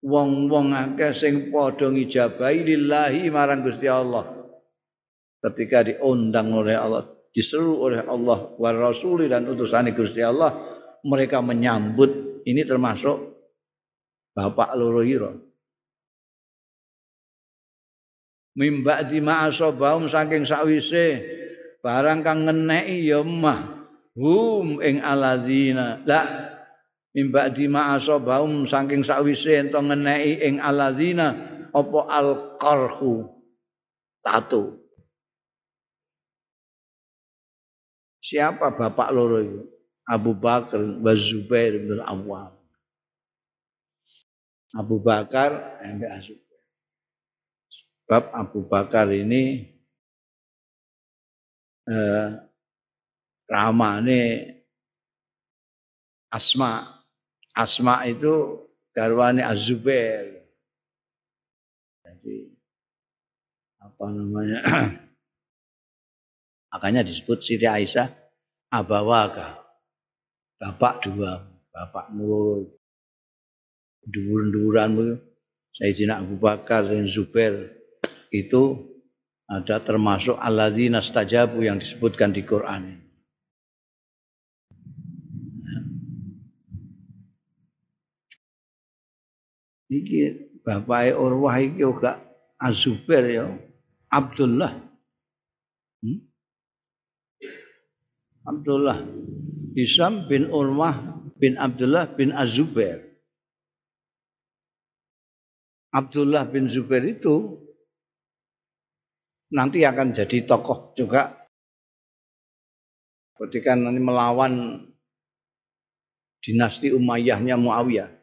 Wong-wong 0.00 0.72
akeh 0.72 1.12
sing 1.12 1.48
padha 1.48 1.88
ngijabahi 1.88 2.58
lillahi 2.68 3.32
marang 3.32 3.64
Gusti 3.64 3.88
Allah. 3.88 4.28
Ketika 5.40 5.88
diundang 5.88 6.52
oleh 6.52 6.76
Allah 6.76 7.08
diseru 7.32 7.80
oleh 7.80 8.04
Allah 8.04 8.52
wa 8.60 8.70
rasuli 8.76 9.24
dan 9.24 9.48
utusan 9.48 9.88
Gusti 9.96 10.20
Allah 10.20 10.52
mereka 11.04 11.40
menyambut. 11.40 12.44
Ini 12.44 12.64
termasuk 12.64 13.16
bapak 14.32 14.72
loro 14.76 15.04
mimba 18.56 19.04
di 19.06 19.24
ma'asobahum 19.24 20.08
saking 20.10 20.44
sakwise 20.44 21.24
barang 21.80 22.20
kang 22.20 22.44
ngeneki 22.44 23.08
ya 23.08 23.20
mah 23.24 23.79
hum 24.14 24.82
ing 24.82 25.02
aladzina 25.02 26.02
la 26.06 26.22
mimba 27.14 27.50
di 27.50 27.66
ma'asobahum 27.66 28.66
saking 28.66 29.02
sakwise 29.02 29.50
ento 29.58 29.78
ngeneki 29.78 30.32
ing 30.46 30.54
aladzina 30.62 31.34
apa 31.70 32.00
alqarhu? 32.10 33.30
Tato 34.20 34.76
siapa 38.20 38.68
bapak 38.76 39.08
loro 39.16 39.40
itu? 39.40 39.64
Abu 40.10 40.34
Bakar 40.34 40.82
wa 40.82 41.14
Zubair 41.14 41.78
bin 41.78 42.02
Awam 42.02 42.52
Abu 44.74 44.98
Bakar 44.98 45.80
ambek 45.82 46.10
Zubair 46.26 46.58
Sebab 48.10 48.24
Abu 48.34 48.66
Bakar 48.66 49.06
ini 49.14 49.70
eh, 51.86 52.28
ramane 53.50 54.54
Asma. 56.30 57.02
Asma 57.50 58.06
itu 58.06 58.62
garwane 58.94 59.42
Azubair. 59.42 60.46
Jadi 62.06 62.54
apa 63.82 64.04
namanya? 64.14 64.58
Makanya 66.70 67.02
disebut 67.02 67.42
Siti 67.42 67.66
Aisyah 67.66 68.06
Abawaka. 68.70 69.58
Bapak 70.62 71.10
dua, 71.10 71.42
bapak 71.74 72.14
nurul. 72.14 72.70
Duran-duran 74.06 75.18
Sayyidina 75.74 76.22
Abu 76.22 76.38
Bakar 76.38 76.86
dan 76.86 77.10
Zubair 77.10 77.74
itu 78.30 78.86
ada 79.50 79.82
termasuk 79.82 80.38
alladzina 80.38 81.02
stajabu 81.02 81.66
yang 81.66 81.82
disebutkan 81.82 82.30
di 82.30 82.46
Quran 82.46 82.80
ini. 82.86 83.09
Iki 89.90 90.20
bapak 90.62 91.18
Urwah 91.18 91.58
iki 91.58 91.82
juga 91.82 92.22
Azubair 92.62 93.24
ya, 93.26 93.44
Abdullah. 94.06 94.70
Hmm? 96.04 96.20
Abdullah 98.46 99.02
Hisam 99.74 100.30
bin 100.30 100.46
Urwah 100.46 100.94
bin 101.42 101.58
Abdullah 101.58 102.06
bin 102.14 102.30
Azubair. 102.30 103.10
Abdullah 105.90 106.46
bin 106.46 106.70
Zubair 106.70 107.02
itu 107.02 107.58
nanti 109.50 109.82
akan 109.82 110.14
jadi 110.14 110.46
tokoh 110.46 110.94
juga 110.94 111.34
ketika 113.34 113.74
nanti 113.74 113.98
melawan 113.98 114.86
dinasti 116.38 116.94
Umayyahnya 116.94 117.58
Muawiyah. 117.58 118.19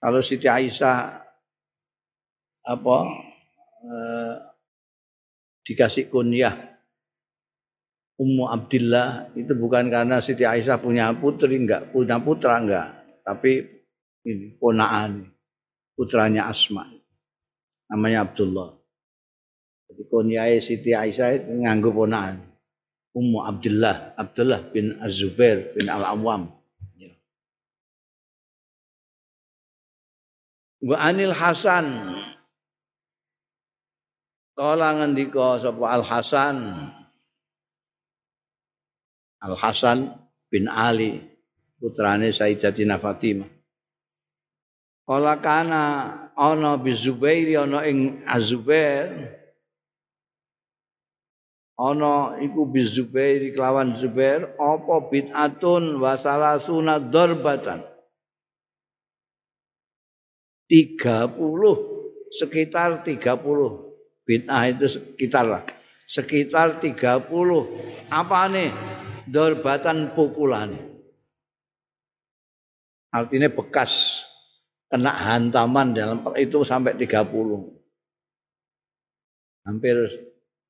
Kalau 0.00 0.20
Siti 0.20 0.46
Aisyah 0.46 0.98
apa 2.66 2.96
eh, 3.86 4.34
dikasih 5.66 6.10
kunyah 6.10 6.76
Ummu 8.16 8.48
Abdillah 8.48 9.36
itu 9.36 9.52
bukan 9.52 9.92
karena 9.92 10.24
Siti 10.24 10.48
Aisyah 10.48 10.80
punya 10.80 11.12
putri 11.12 11.60
enggak, 11.60 11.92
punya 11.92 12.16
putra 12.16 12.56
enggak, 12.56 12.96
tapi 13.20 13.60
ini 14.24 14.56
ponaan 14.56 15.28
putranya 15.92 16.48
Asma. 16.48 16.88
Namanya 17.92 18.24
Abdullah. 18.24 18.72
Jadi 19.92 20.02
kunyai 20.08 20.64
Siti 20.64 20.96
Aisyah 20.96 21.28
itu 21.44 21.60
nganggo 21.60 21.92
ponakan. 21.92 22.40
Ummu 23.16 23.38
Abdullah, 23.48 24.16
Abdullah 24.16 24.60
bin 24.72 24.96
Az-Zubair 25.00 25.72
bin 25.76 25.88
Al-Awwam. 25.88 26.52
Wa 30.86 31.10
Anil 31.10 31.34
Hasan. 31.34 32.14
Kala 34.54 35.02
ngendika 35.02 35.58
sapa 35.58 35.84
Al 35.90 36.06
Hasan? 36.06 36.56
Al 39.42 39.54
Hasan 39.58 40.14
bin 40.46 40.70
Ali 40.70 41.26
putrane 41.82 42.30
Sayyidatina 42.30 43.02
Fatimah. 43.02 43.50
Kala 45.10 45.42
kana 45.42 45.82
ana 46.38 46.78
bi 46.78 46.94
Zubair 46.94 47.66
ana 47.66 47.82
ing 47.82 48.22
Az-Zubair. 48.22 49.42
Ana 51.76 52.40
iku 52.40 52.64
bizubair 52.72 53.52
kelawan 53.52 54.00
Zubair 54.00 54.56
apa 54.56 54.96
bid'atun 55.12 56.00
wa 56.00 56.16
salasuna 56.16 56.96
darbatan 56.96 57.84
30 60.66 61.34
sekitar 62.34 63.06
30 63.06 63.86
bid'ah 64.26 64.64
itu 64.66 64.86
sekitar 64.90 65.44
lah. 65.46 65.62
Sekitar 66.06 66.82
30 66.82 67.26
apa 68.10 68.40
nih? 68.50 68.70
Dorbatan 69.26 70.14
pukulan. 70.14 70.70
Artinya 73.10 73.50
bekas 73.50 74.22
kena 74.86 75.10
hantaman 75.10 75.90
dalam 75.94 76.22
itu 76.38 76.62
sampai 76.62 76.94
30 76.94 77.74
hampir 79.66 79.96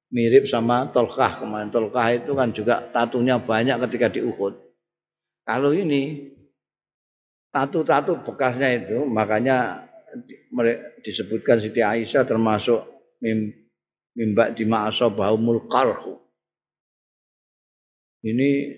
mirip 0.08 0.48
sama 0.48 0.88
Tolkah 0.88 1.44
kemarin. 1.44 1.68
Tolkah 1.68 2.16
itu 2.16 2.32
kan 2.32 2.48
juga 2.50 2.80
tatunya 2.88 3.36
banyak 3.36 3.76
ketika 3.86 4.08
di 4.08 4.24
Uhud. 4.24 4.56
Kalau 5.44 5.70
ini 5.76 6.32
tatu-tatu 7.52 8.24
bekasnya 8.24 8.72
itu 8.72 9.04
makanya 9.04 9.85
disebutkan 11.02 11.58
Siti 11.58 11.82
Aisyah 11.82 12.22
termasuk 12.26 12.80
mimbak 14.16 14.56
di 14.56 14.64
ma'asobahumul 14.64 15.68
karhu. 15.68 16.16
Ini 18.26 18.74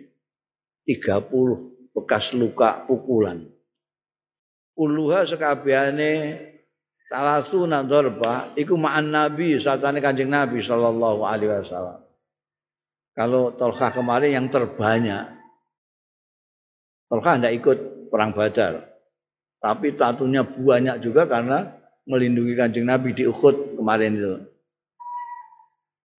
30 0.85 1.95
bekas 1.95 2.37
luka 2.37 2.85
pukulan. 2.85 3.45
Uluha 4.79 5.27
sekabiane 5.27 6.13
salah 7.09 7.41
sunan 7.43 7.89
dorba 7.89 8.53
iku 8.55 8.77
ma'an 8.77 9.09
nabi 9.11 9.57
satane 9.59 9.99
kanjeng 9.99 10.31
nabi 10.31 10.61
sallallahu 10.61 11.25
alaihi 11.25 11.51
wasallam. 11.65 12.05
Kalau 13.17 13.51
Tolkah 13.59 13.91
kemarin 13.91 14.31
yang 14.39 14.47
terbanyak 14.47 15.35
Tolkah 17.09 17.41
tidak 17.41 17.57
ikut 17.57 17.79
perang 18.13 18.37
Badar. 18.37 18.88
Tapi 19.59 19.99
tatunya 19.99 20.47
banyak 20.47 21.03
juga 21.03 21.27
karena 21.27 21.67
melindungi 22.07 22.55
kanjeng 22.55 22.87
Nabi 22.87 23.13
di 23.13 23.27
Uhud 23.27 23.77
kemarin 23.77 24.15
itu. 24.15 24.35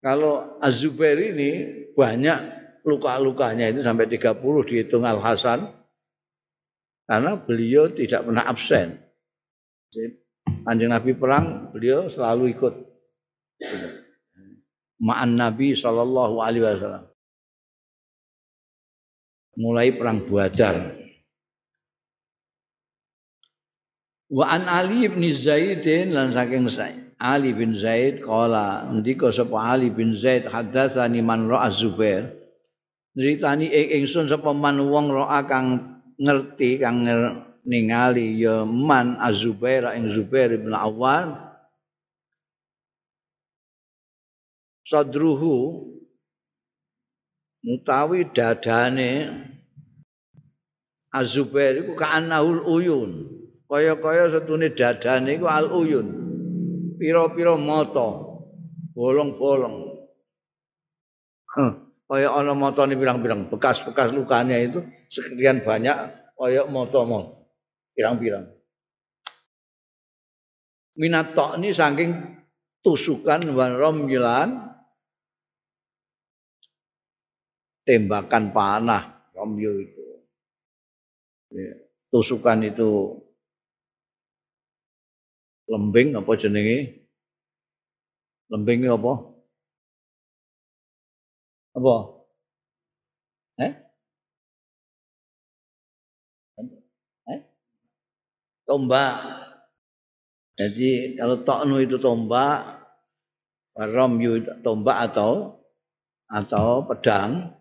Kalau 0.00 0.56
Azubair 0.60 1.16
ini 1.20 1.50
banyak 1.92 2.38
luka-lukanya 2.84 3.68
itu 3.68 3.84
sampai 3.84 4.08
30 4.08 4.40
dihitung 4.64 5.04
Al 5.04 5.20
Hasan 5.20 5.68
karena 7.04 7.36
beliau 7.36 7.90
tidak 7.90 8.24
pernah 8.24 8.46
absen. 8.46 8.96
Kanjeng 10.62 10.92
Nabi 10.92 11.12
perang, 11.16 11.74
beliau 11.74 12.06
selalu 12.06 12.54
ikut. 12.54 12.74
Ma'an 15.00 15.34
Nabi 15.34 15.72
Shallallahu 15.74 16.38
Alaihi 16.44 16.64
Wasallam. 16.64 17.04
Mulai 19.58 19.96
perang 19.96 20.22
Badar. 20.28 20.99
Wa 24.30 24.46
an 24.46 24.70
Ali 24.70 25.10
bin 25.10 25.26
Zaidin 25.34 26.14
lan 26.14 26.30
saking 26.30 26.70
Zaid. 26.70 27.18
Ali 27.18 27.50
bin 27.50 27.74
Zaid 27.74 28.22
kala 28.22 28.86
ndika 28.94 29.34
sapa 29.34 29.74
Ali 29.74 29.90
bin 29.90 30.14
Zaid 30.14 30.46
hadatsani 30.46 31.18
man 31.18 31.50
ra'a 31.50 31.68
Zubair. 31.68 32.30
Nritani 33.18 33.66
ing 33.68 34.06
ingsun 34.06 34.30
sapa 34.30 34.54
man 34.54 34.78
wong 34.86 35.10
ra'a 35.10 35.42
kang 35.50 35.98
ngerti 36.14 36.78
kang 36.78 37.02
ningali 37.66 38.38
ya 38.38 38.62
man 38.62 39.18
Azubair 39.18 39.90
ing 39.98 40.14
Zubair 40.14 40.54
bin 40.54 40.72
Awwan 40.72 41.34
sadruhu 44.86 45.90
mutawi 47.66 48.30
dadane 48.30 49.26
Azubair 51.10 51.82
iku 51.82 51.98
kaanahul 51.98 52.62
uyun 52.62 53.39
kaya-kaya 53.70 54.34
setune 54.34 54.74
dadane 54.74 55.38
iku 55.38 55.46
al 55.46 55.70
uyun 55.70 56.06
pira-pira 56.98 57.54
mata 57.54 58.26
bolong-bolong. 58.92 60.02
Kaya 62.10 62.28
ana 62.34 62.58
matane 62.58 62.98
pirang-pirang 62.98 63.46
bekas-bekas 63.46 64.10
lukanya 64.10 64.58
itu 64.58 64.82
sekian 65.06 65.62
banyak 65.62 65.94
kaya 66.34 66.66
mata-mata 66.66 67.38
pirang-pirang. 67.94 68.50
Minat 70.98 71.32
ini 71.56 71.70
saking 71.70 72.10
tusukan 72.82 73.46
wan 73.54 73.78
romyilan 73.78 74.48
tembakan 77.86 78.52
panah 78.52 79.30
romyo 79.32 79.72
itu. 79.80 80.04
Ya, 81.50 81.72
tusukan 82.12 82.62
itu 82.66 83.18
lembing 85.70 86.18
apa 86.18 86.32
jenenge? 86.34 87.06
Lembing 88.50 88.90
apa? 88.90 89.12
Apa? 91.78 91.94
Eh? 93.62 93.72
Eh? 97.30 97.40
Tombak. 98.66 99.14
Jadi 100.58 101.14
kalau 101.14 101.40
toknu 101.46 101.78
itu 101.78 101.96
tombak, 102.02 102.82
romyu 103.78 104.42
tombak 104.66 105.08
atau 105.08 105.62
atau 106.26 106.84
pedang, 106.84 107.54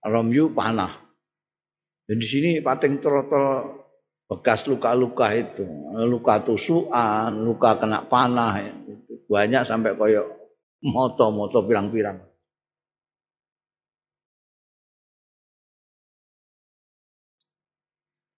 romyu 0.00 0.48
panah. 0.56 1.04
Dan 2.08 2.16
di 2.20 2.26
sini 2.28 2.50
pating 2.64 3.00
trotol 3.00 3.83
bekas 4.34 4.66
luka-luka 4.66 5.30
itu, 5.30 5.62
luka 5.94 6.42
tusukan, 6.42 7.30
luka 7.30 7.78
kena 7.78 8.02
panah, 8.02 8.58
itu 8.66 9.22
banyak 9.30 9.62
sampai 9.62 9.94
koyok 9.94 10.26
moto-moto 10.82 11.62
pirang-pirang. 11.62 12.18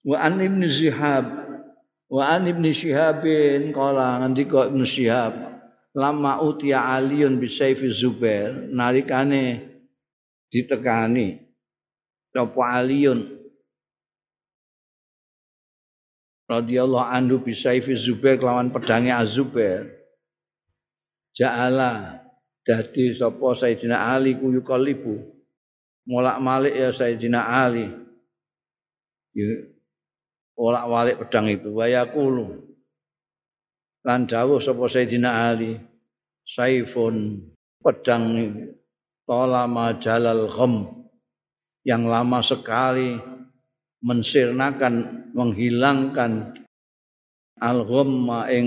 Wa 0.07 0.23
an 0.23 0.39
ibn 0.39 0.63
Syihab 0.71 1.27
wa 2.07 2.23
an 2.31 2.47
ibn 2.47 2.63
Syihabin 2.71 3.75
qala 3.75 4.23
ngendika 4.23 4.71
ibn 4.71 4.87
Syihab 4.87 5.35
lama 5.99 6.39
utia 6.47 6.87
aliyun 6.95 7.43
bisayfi 7.43 7.91
Zubair 7.91 8.71
narikane 8.71 9.67
ditekani 10.55 11.43
sapa 12.31 12.63
aliyun 12.79 13.36
radhiyallahu 16.47 17.07
anhu 17.11 17.43
bisaifi 17.43 17.95
Zubair 17.99 18.39
kelawan 18.39 18.71
pedange 18.71 19.11
Az-Zubair. 19.11 19.91
Ja'ala 21.37 22.23
dadi 22.65 23.13
sapa 23.13 23.53
Sayyidina 23.53 24.15
Ali 24.15 24.39
ku 24.39 24.51
yuqallibu. 24.55 25.37
Molak-malik 26.07 26.75
ya 26.75 26.91
Sayyidina 26.95 27.41
Ali. 27.45 27.91
Molak-malik 30.57 31.21
pedang 31.27 31.47
itu. 31.51 31.69
Wa 31.75 31.91
yaqulu. 31.91 32.63
Lan 34.07 34.25
dawuh 34.25 34.63
sapa 34.63 34.87
Sayyidina 34.87 35.53
Ali 35.53 35.77
saifun 36.47 37.43
pedang 37.83 38.55
tolama 39.27 39.99
jalal 39.99 40.47
gham 40.47 41.07
yang 41.83 42.07
lama 42.07 42.39
sekali 42.39 43.19
mensirnakan 44.07 45.27
menghilangkan 45.35 46.55
al-ghamma 47.59 48.47
ing 48.55 48.67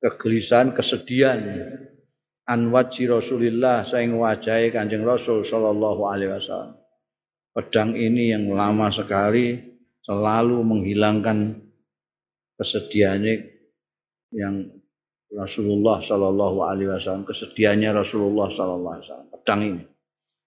kegelisahan 0.00 0.72
kesedihan 0.72 1.36
an 2.48 2.72
wajhi 2.72 3.04
Rasulillah 3.04 3.84
saing 3.84 4.16
wajahe 4.16 4.72
Kanjeng 4.72 5.04
Rasul 5.04 5.44
sallallahu 5.44 6.08
alaihi 6.08 6.32
wasallam. 6.32 6.80
Pedang 7.52 7.92
ini 7.92 8.32
yang 8.32 8.48
lama 8.48 8.88
sekali 8.88 9.60
selalu 10.00 10.64
menghilangkan 10.64 11.60
kesedihannya 12.56 13.34
yang 14.32 14.72
Rasulullah 15.28 16.00
sallallahu 16.00 16.64
alaihi 16.64 16.88
wasallam, 16.88 17.28
kesedihannya 17.28 17.92
Rasulullah 17.92 18.48
sallallahu 18.48 18.94
alaihi 18.96 19.04
wasallam. 19.04 19.28
Pedang 19.28 19.60
ini. 19.60 19.84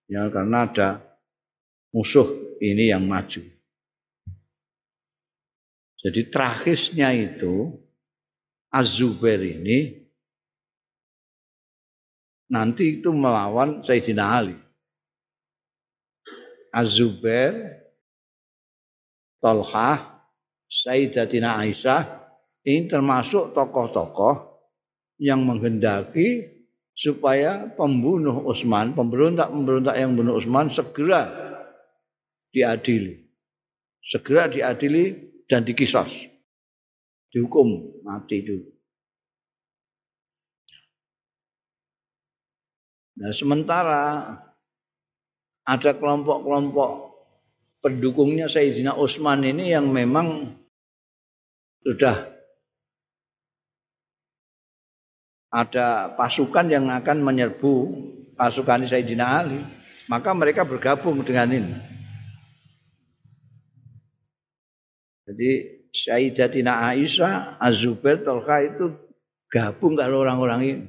Ya 0.10 0.26
karena 0.34 0.66
ada 0.66 0.90
musuh 1.94 2.58
ini 2.58 2.90
yang 2.90 3.06
maju. 3.06 3.61
Jadi 6.02 6.22
terakhirnya 6.34 7.14
itu 7.14 7.78
Az-Zubair 8.74 9.38
ini 9.44 10.02
nanti 12.50 13.00
itu 13.00 13.14
melawan 13.14 13.86
Sayyidina 13.86 14.24
Ali. 14.26 14.58
Az-Zubair, 16.72 17.84
Talhah, 19.44 20.24
Sayyidatina 20.72 21.60
Aisyah 21.60 22.04
ini 22.64 22.88
termasuk 22.88 23.52
tokoh-tokoh 23.52 24.56
yang 25.20 25.44
menghendaki 25.44 26.48
supaya 26.96 27.68
pembunuh 27.76 28.48
Utsman, 28.48 28.96
pemberontak-pemberontak 28.96 29.96
yang 30.00 30.16
membunuh 30.16 30.40
Utsman 30.40 30.72
segera 30.72 31.28
diadili. 32.56 33.28
Segera 34.08 34.48
diadili 34.48 35.31
dan 35.52 35.68
dikisos. 35.68 36.08
Dihukum 37.28 38.00
mati 38.08 38.40
dulu. 38.40 38.72
Nah, 43.20 43.36
sementara 43.36 44.04
ada 45.68 45.92
kelompok-kelompok 45.92 46.92
pendukungnya 47.84 48.48
Sayyidina 48.48 48.96
Utsman 48.96 49.44
ini 49.44 49.76
yang 49.76 49.92
memang 49.92 50.56
sudah 51.84 52.32
ada 55.52 56.16
pasukan 56.16 56.72
yang 56.72 56.88
akan 56.88 57.20
menyerbu 57.20 57.74
pasukan 58.40 58.88
Sayyidina 58.88 59.26
Ali, 59.44 59.60
maka 60.08 60.32
mereka 60.32 60.64
bergabung 60.64 61.20
dengan 61.28 61.52
ini. 61.52 61.76
Jadi 65.32 65.80
Sayyidatina 65.96 66.92
Aisyah, 66.92 67.56
Azubair, 67.56 68.20
Tolka 68.20 68.60
itu 68.68 68.92
gabung 69.48 69.96
kalau 69.96 70.28
orang-orang 70.28 70.62
ini. 70.68 70.86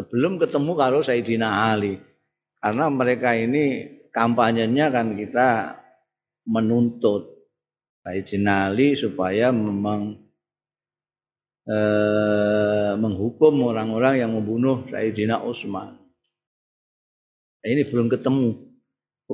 Sebelum 0.00 0.40
ketemu 0.40 0.72
kalau 0.80 1.04
Sayyidina 1.04 1.76
Ali. 1.76 2.00
Karena 2.56 2.88
mereka 2.88 3.36
ini 3.36 3.84
kampanyenya 4.16 4.88
kan 4.88 5.12
kita 5.12 5.76
menuntut 6.48 7.36
Sayyidina 8.00 8.72
Ali 8.72 8.96
supaya 8.96 9.52
memang 9.52 10.24
eh, 11.68 12.92
menghukum 12.96 13.60
orang-orang 13.68 14.24
yang 14.24 14.32
membunuh 14.32 14.88
Sayyidina 14.88 15.44
Utsman. 15.44 16.00
Ini 17.60 17.92
belum 17.92 18.08
ketemu. 18.08 18.72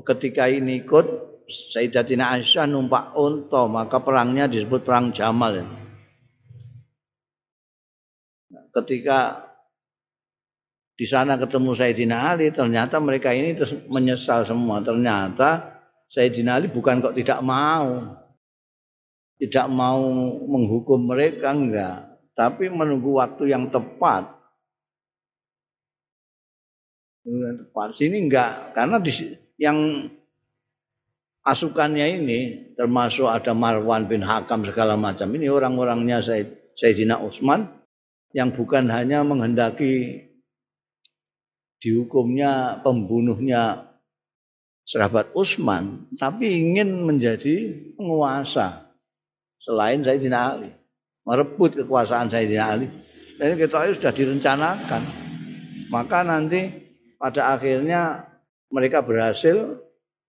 Ketika 0.02 0.50
ini 0.50 0.82
ikut 0.82 1.35
Sayyidatina 1.46 2.34
Aisyah 2.34 2.66
numpak 2.66 3.14
unta, 3.14 3.70
maka 3.70 4.02
perangnya 4.02 4.50
disebut 4.50 4.82
perang 4.82 5.14
Jamal. 5.14 5.62
Ketika 8.74 9.46
di 10.98 11.06
sana 11.06 11.38
ketemu 11.38 11.70
Sayyidina 11.76 12.34
Ali, 12.34 12.50
ternyata 12.50 12.98
mereka 12.98 13.30
ini 13.30 13.54
terus 13.54 13.78
menyesal 13.86 14.42
semua. 14.42 14.82
Ternyata 14.82 15.78
Sayyidina 16.10 16.58
Ali 16.58 16.66
bukan 16.66 16.98
kok 16.98 17.14
tidak 17.14 17.38
mau. 17.46 18.18
Tidak 19.36 19.66
mau 19.68 20.00
menghukum 20.48 21.12
mereka, 21.12 21.52
enggak. 21.52 22.16
Tapi 22.32 22.72
menunggu 22.72 23.20
waktu 23.20 23.52
yang 23.52 23.68
tepat. 23.68 24.34
Tepat. 27.22 27.88
Sini 27.94 28.24
enggak. 28.24 28.72
Karena 28.72 28.96
di, 28.96 29.12
yang 29.60 30.08
pasukannya 31.46 32.06
ini, 32.18 32.40
termasuk 32.74 33.30
ada 33.30 33.54
Marwan 33.54 34.10
bin 34.10 34.26
Hakam 34.26 34.66
segala 34.66 34.98
macam. 34.98 35.30
Ini 35.30 35.46
orang-orangnya 35.46 36.18
Sayyidina 36.74 37.22
Utsman 37.22 37.70
yang 38.34 38.50
bukan 38.50 38.90
hanya 38.90 39.22
menghendaki 39.22 40.26
dihukumnya 41.78 42.82
pembunuhnya 42.82 43.94
sahabat 44.82 45.30
Utsman, 45.38 46.10
tapi 46.18 46.50
ingin 46.50 47.06
menjadi 47.06 47.78
penguasa 47.94 48.90
selain 49.62 50.02
Sayyidina 50.02 50.38
Ali, 50.58 50.74
merebut 51.22 51.78
kekuasaan 51.78 52.26
Sayyidina 52.26 52.64
Ali. 52.66 52.90
Dan 53.38 53.54
kita 53.54 53.86
sudah 53.94 54.10
direncanakan. 54.10 55.02
Maka 55.92 56.26
nanti 56.26 56.66
pada 57.14 57.54
akhirnya 57.54 58.26
mereka 58.74 59.04
berhasil 59.04 59.85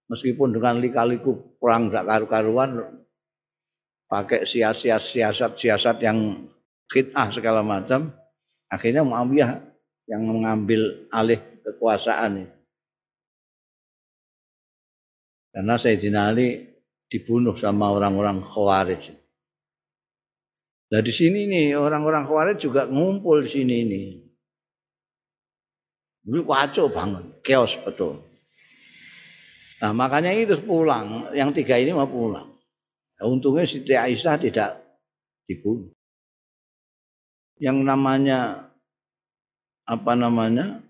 meskipun 0.08 0.56
dengan 0.56 0.80
lika-liku 0.80 1.60
perang 1.60 1.92
gak 1.92 2.08
karu-karuan 2.08 3.04
pakai 4.08 4.48
siasat 4.48 5.04
siasat-siasat 5.04 5.98
yang 6.04 6.48
khid'ah 6.88 7.28
segala 7.36 7.60
macam 7.64 8.16
akhirnya 8.72 9.04
Muawiyah 9.04 9.68
yang 10.08 10.24
mengambil 10.24 11.12
alih 11.12 11.40
kekuasaan. 11.68 12.48
Karena 15.52 15.76
Sayyidina 15.76 16.32
Ali 16.32 16.64
dibunuh 17.12 17.60
sama 17.60 17.92
orang-orang 17.92 18.40
Khawarij. 18.46 19.04
Nah 20.88 21.02
di 21.04 21.12
sini 21.12 21.50
nih 21.52 21.76
orang-orang 21.76 22.24
Khawarij 22.24 22.58
juga 22.64 22.88
ngumpul 22.88 23.44
di 23.44 23.50
sini 23.52 23.78
nih. 23.84 24.08
Ini 26.28 26.44
kacau 26.44 26.92
banget, 26.92 27.40
chaos 27.44 27.76
betul. 27.88 28.27
Nah 29.78 29.92
makanya 29.94 30.34
itu 30.34 30.58
pulang, 30.66 31.30
yang 31.38 31.54
tiga 31.54 31.78
ini 31.78 31.94
mau 31.94 32.10
pulang. 32.10 32.50
Nah, 33.18 33.26
untungnya 33.26 33.66
Siti 33.66 33.94
Aisyah 33.94 34.38
tidak 34.42 34.82
dibunuh. 35.46 35.94
Yang 37.58 37.78
namanya 37.86 38.70
apa 39.86 40.14
namanya 40.14 40.82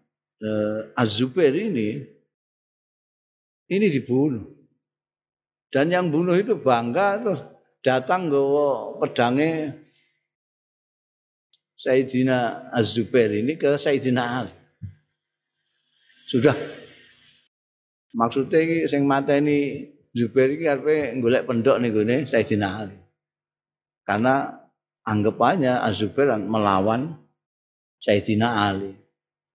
eh, 0.44 0.92
Az-Zubair 0.96 1.56
ini 1.56 2.04
ini 3.68 3.88
dibunuh. 3.92 4.44
Dan 5.68 5.92
yang 5.92 6.08
bunuh 6.08 6.36
itu 6.40 6.56
bangga 6.56 7.20
terus 7.20 7.44
datang 7.84 8.32
gawa 8.32 9.00
pedangnya 9.04 9.76
Sayyidina 11.78 12.72
Az-Zubair 12.72 13.32
ini 13.36 13.60
ke 13.60 13.76
Sayyidina 13.76 14.24
Ali. 14.24 14.56
Sudah 16.28 16.56
maksudnya 18.16 18.60
ini 18.64 18.76
sing 18.88 19.04
ini 19.08 19.58
Zubair 20.18 20.50
ini 20.50 20.66
karena 20.66 21.14
golek 21.22 21.46
pendok 21.46 21.78
gue 21.78 22.26
Sayyidina 22.26 22.68
Ali. 22.82 22.98
Karena 24.02 24.50
anggapannya 25.06 25.84
Az-Zubair 25.86 26.42
melawan 26.42 27.22
Sayyidina 28.02 28.50
Ali. 28.66 28.98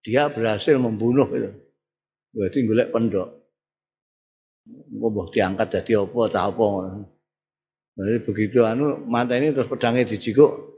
Dia 0.07 0.31
berhasil 0.31 0.79
membunuh 0.79 1.27
itu. 1.35 1.51
Berarti 2.33 2.59
golek 2.63 2.95
pendok. 2.95 3.29
Mbah 4.71 5.27
diangkat 5.35 5.83
jadi 5.83 6.07
apa 6.07 6.21
tak 6.31 6.45
apa. 6.55 6.67
Jadi 7.99 8.17
begitu 8.25 8.59
anu 8.63 9.03
mata 9.05 9.35
ini 9.37 9.53
terus 9.53 9.69
pedangnya 9.69 10.07
dijikuk. 10.09 10.72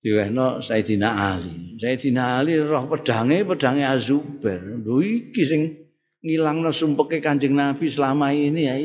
Diwehno 0.00 0.64
Sayyidina 0.64 1.36
Ali. 1.36 1.76
Sayyidina 1.76 2.40
Ali 2.40 2.56
roh 2.56 2.88
pedangnya 2.88 3.44
pedangnya 3.44 3.92
Azubair. 3.92 4.80
Lho 4.80 5.04
iki 5.04 5.42
sing 5.44 5.60
ngilangno 6.24 6.72
sumpeke 6.72 7.20
Kanjeng 7.20 7.52
Nabi 7.52 7.92
selama 7.92 8.32
ini 8.32 8.62
ya. 8.64 8.76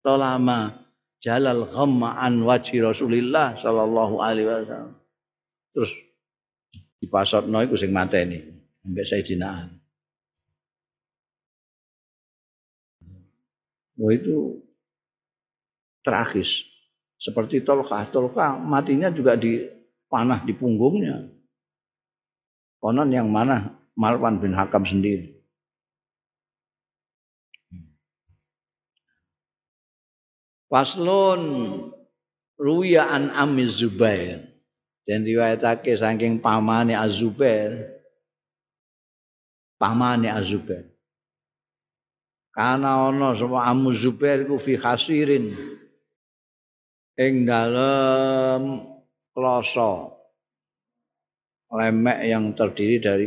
Tolama 0.00 0.88
jalal 1.20 1.68
ghamma 1.68 2.16
an 2.16 2.48
wajhi 2.48 2.80
Rasulillah 2.80 3.60
sallallahu 3.60 4.24
alaihi 4.24 4.48
wasallam. 4.48 4.96
Terus 5.68 5.92
dipasotno 6.98 7.60
iku 7.68 7.76
sing 7.76 7.92
mateni 7.92 8.40
mbek 8.88 9.04
Sayyidina 9.04 9.46
Ali. 9.52 9.76
Oh 14.00 14.08
itu 14.08 14.64
tragis. 16.00 16.64
Seperti 17.20 17.62
Tolkah. 17.62 18.08
Tolkah 18.10 18.58
matinya 18.58 19.12
juga 19.12 19.38
di 19.38 19.81
panah 20.12 20.44
di 20.44 20.52
punggungnya. 20.52 21.32
Konon 22.84 23.08
yang 23.08 23.32
mana? 23.32 23.72
Marwan 23.96 24.36
bin 24.44 24.52
Hakam 24.52 24.84
sendiri. 24.84 25.40
Faslun 30.68 31.42
ruya 32.60 33.08
an 33.08 33.32
Amiz 33.32 33.80
Zubair. 33.80 34.52
Dan 35.08 35.24
riwayatake 35.24 35.96
saking 35.96 36.38
pamane 36.38 36.94
Azubair 36.94 37.90
pamane 39.82 40.30
Azubair 40.30 40.92
karena 42.52 43.08
ana 43.08 43.32
sapa 43.32 43.64
Amu 43.64 43.96
Zubair 43.96 44.44
ku 44.44 44.60
fi 44.60 44.76
khasirin. 44.76 45.56
Ing 47.16 47.48
dalem 47.48 48.91
kloso 49.32 50.22
lemek 51.72 52.28
yang 52.28 52.52
terdiri 52.52 53.00
dari 53.00 53.26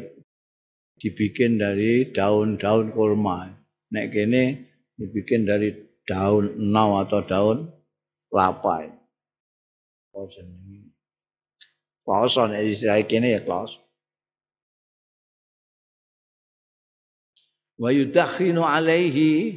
dibikin 1.01 1.57
dari 1.57 2.13
daun-daun 2.13 2.93
kurma. 2.93 3.49
Nek 3.91 4.05
kene 4.13 4.43
dibikin 4.95 5.49
dari 5.49 5.73
daun 6.05 6.55
enau 6.61 7.01
atau 7.01 7.21
daun 7.25 7.57
kelapa. 8.29 8.85
Oh 10.15 10.29
jenenge. 10.29 10.93
Kloso 12.05 12.45
nek 12.47 12.61
istilah 12.63 13.01
kene 13.09 13.33
ya 13.33 13.41
kloso. 13.41 13.81
Wa 17.75 17.91
yudakhinu 17.91 18.63
alaihi 18.63 19.51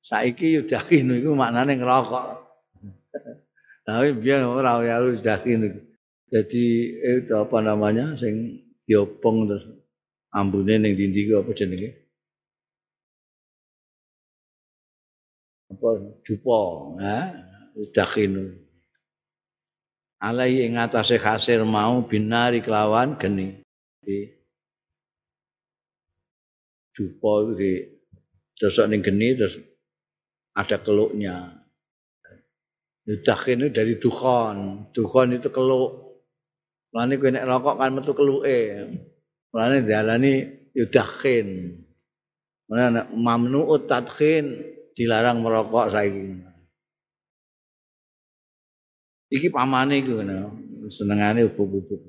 saiki 0.00 0.56
yudakhinu 0.56 1.20
iku 1.20 1.36
maknane 1.36 1.76
ngerokok. 1.76 2.26
Tapi 3.82 4.14
biar 4.14 4.46
ora 4.46 4.78
ya 4.86 5.02
yudakhinu. 5.02 5.74
Jadi 6.32 6.64
itu 6.96 7.32
apa 7.34 7.58
namanya 7.60 8.14
sing 8.16 8.62
diopong 8.86 9.50
terus 9.50 9.64
ambune 10.32 10.80
ning 10.80 10.94
dindi 10.96 11.28
apa 11.34 11.50
jenenge? 11.52 11.90
Apa 15.72 15.88
jupo, 16.24 16.94
ha? 17.00 17.32
Udakhinu. 17.76 18.54
Alai 20.22 20.62
ing 20.62 20.78
atase 20.78 21.18
khasir 21.18 21.66
mau 21.66 22.00
binari 22.06 22.62
kelawan 22.62 23.18
geni. 23.18 23.60
Di 24.04 24.30
jupo 26.94 27.50
itu 27.50 27.90
terus 28.56 28.78
ning 28.86 29.02
geni 29.02 29.34
terus 29.34 29.58
ada 30.54 30.78
keluknya. 30.78 31.61
Yudakhin 33.02 33.66
itu 33.66 33.68
dari 33.74 33.94
dukhon. 33.98 34.88
Dukhon 34.94 35.34
itu 35.34 35.50
keluk. 35.50 36.22
Mulane 36.94 37.18
kowe 37.18 37.30
nek 37.34 37.46
rokok 37.48 37.74
kan 37.80 37.90
metu 37.90 38.12
keluke. 38.14 38.60
Mulane 39.50 39.82
diarani 39.82 40.32
yudakhin. 40.76 41.78
Mulane 42.70 43.10
mamnu'ut 43.10 43.90
tadkhin 43.90 44.62
dilarang 44.94 45.42
merokok 45.42 45.90
saiki. 45.90 46.46
Iki 49.32 49.48
pamane 49.50 49.98
iku 49.98 50.22
ngono. 50.22 50.40
Senengane 50.92 51.42
ubuk-ubuk. 51.48 52.02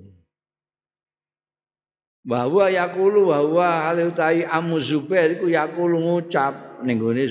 Bahwa 2.23 2.71
yakulu 2.71 3.35
bahwa 3.35 3.67
hal 3.89 4.07
utai 4.07 4.47
amu 4.47 4.79
Zubair 4.79 5.39
iku 5.39 5.49
yakulu 5.49 5.99
ngucap 5.99 6.83
ning 6.85 7.01
gone. 7.01 7.23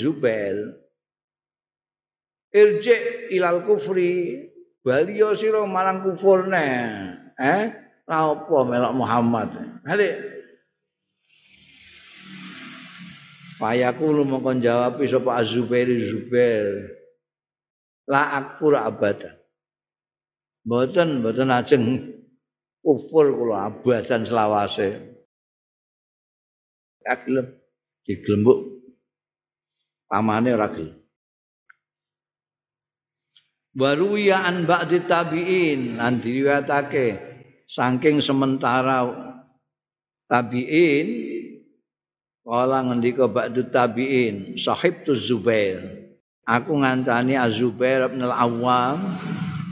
Irji 2.52 2.92
ilal 3.32 3.64
kufri 3.64 4.36
baliyo 4.84 5.32
sira 5.32 5.64
marang 5.64 6.04
kufurne. 6.04 6.66
Eh, 7.40 7.64
ra 8.04 8.16
apa 8.28 8.58
melok 8.68 8.92
Muhammad. 8.92 9.48
Balik. 9.88 10.14
Fayaqulu 13.56 14.28
mongkon 14.28 14.60
jawab 14.60 15.00
sapa 15.00 15.40
Azubair 15.40 15.88
Zubair. 15.88 16.92
La 18.04 18.36
akfur 18.36 18.76
abada. 18.76 19.40
Mboten 20.68 21.24
mboten 21.24 21.50
ajeng 21.50 21.84
kufur 22.84 23.32
kula 23.32 23.72
abadan 23.72 24.28
selawase. 24.28 24.98
Kagelem 27.00 27.48
diglembuk 28.04 28.58
pamane 30.10 30.52
ora 30.52 30.68
gelem. 30.68 31.01
Baru 33.72 34.20
ya 34.20 34.44
an 34.44 34.68
ba'di 34.68 35.08
tabi'in. 35.08 35.96
Lan 35.96 36.20
diriwayatake 36.20 37.16
saking 37.64 38.20
sementara 38.20 39.08
tabi'in 40.28 41.08
kala 42.44 42.84
ngendika 42.84 43.32
ba'du 43.32 43.72
tabi'in 43.72 44.60
sahib 44.60 45.08
tu 45.08 45.16
Zubair. 45.16 46.04
Aku 46.44 46.76
ngantani 46.76 47.38
Az-Zubair 47.38 48.12
bin 48.12 48.28
Al-Awwam 48.28 49.16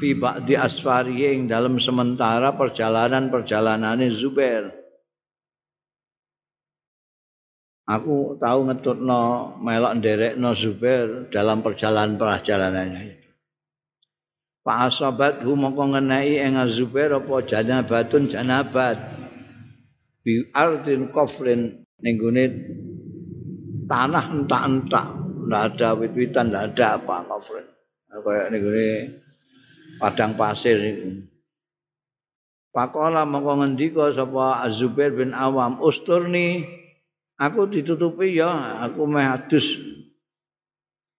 fi 0.00 0.16
ba'di 0.16 0.56
asfari 0.56 1.28
dalam 1.44 1.76
sementara 1.76 2.56
perjalanan-perjalanane 2.56 4.06
Zubair. 4.16 4.72
Aku 7.90 8.38
tahu 8.38 8.70
ngetutno 8.70 9.58
melok 9.60 9.92
nderekno 9.98 10.54
Zubair 10.56 11.28
dalam 11.28 11.60
perjalanan-perjalanannya 11.60 13.19
Fa 14.70 14.86
asabathu 14.86 15.58
mongko 15.58 15.98
ngenai 15.98 16.46
ing 16.46 16.54
Zubair 16.70 17.10
apa 17.10 17.42
janabatun 17.42 18.30
janabat. 18.30 19.02
Bi 20.22 20.46
ardin 20.54 21.10
kofrin 21.10 21.82
ning 21.98 22.14
gone 22.14 22.44
tanah 23.90 24.30
entak-entak. 24.30 25.06
Ndak 25.50 25.62
ada 25.74 25.98
wit-witan 25.98 26.54
ndak 26.54 26.78
ada 26.78 27.02
apa 27.02 27.26
kofrin. 27.26 27.66
Kayak 28.14 28.46
ning 28.54 28.60
gone 28.62 28.88
padang 29.98 30.38
pasir 30.38 30.78
iku. 30.78 31.18
Pakola 32.70 33.26
mongko 33.26 33.66
ngendika 33.66 34.14
sapa 34.14 34.70
Zubair 34.70 35.10
bin 35.10 35.34
Awam 35.34 35.82
usturni 35.82 36.62
aku 37.42 37.66
ditutupi 37.66 38.38
ya 38.38 38.78
aku 38.86 39.02
meh 39.02 39.26
adus. 39.26 39.66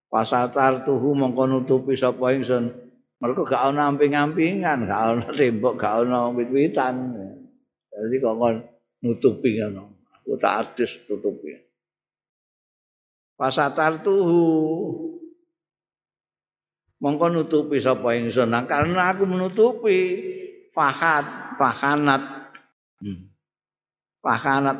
Pasatar 0.08 0.88
tuhu 0.88 1.12
mongko 1.20 1.52
nutupi 1.52 1.99
sapa 1.99 2.32
ingsun 2.32 2.91
Mereka 3.22 3.45
gak 3.45 3.63
ana 3.69 3.93
amping-ampingan, 3.93 4.89
gak 4.89 5.01
ana 5.13 5.26
tembok, 5.30 5.78
gak 5.78 6.09
ana 6.09 6.34
wit-witan. 6.34 7.13
Jadi 7.93 8.15
kok 8.17 8.36
nutupi 9.05 9.61
ngono. 9.61 10.09
Aku 10.17 10.41
tak 10.41 10.74
adus 10.74 10.97
tutupi. 11.05 11.53
Pasatar 13.38 14.01
tuhu. 14.01 14.41
Mongko 17.01 17.34
nutupi 17.34 17.82
sapa 17.82 18.17
ingsun. 18.17 18.49
Nah, 18.49 18.65
karena 18.65 19.13
aku 19.13 19.30
menutupi 19.30 19.97
fahat, 20.74 21.57
fahanat. 21.57 22.22
Hmm. 23.01 23.30
Fahanat 24.22 24.78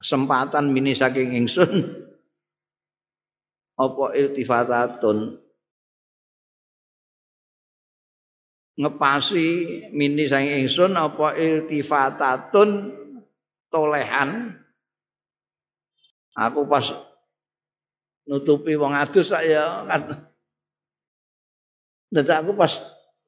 kesempatan 0.00 0.72
mini 0.72 0.96
saking 0.96 1.36
ingsun 1.36 1.76
apa 3.84 4.04
iltifatatun 4.16 5.36
ngepasi 8.80 9.46
mini 9.92 10.24
sang 10.24 10.48
ingsun 10.48 10.96
apa 10.96 11.36
iltifatatun 11.36 12.96
tolehan. 13.68 14.56
Aku 16.32 16.64
pas 16.64 16.88
nutupi 18.24 18.80
wong 18.80 18.96
adus 18.96 19.28
ya 19.44 19.84
kan. 19.84 20.24
Dadi 22.10 22.32
aku 22.32 22.56
pas 22.56 22.72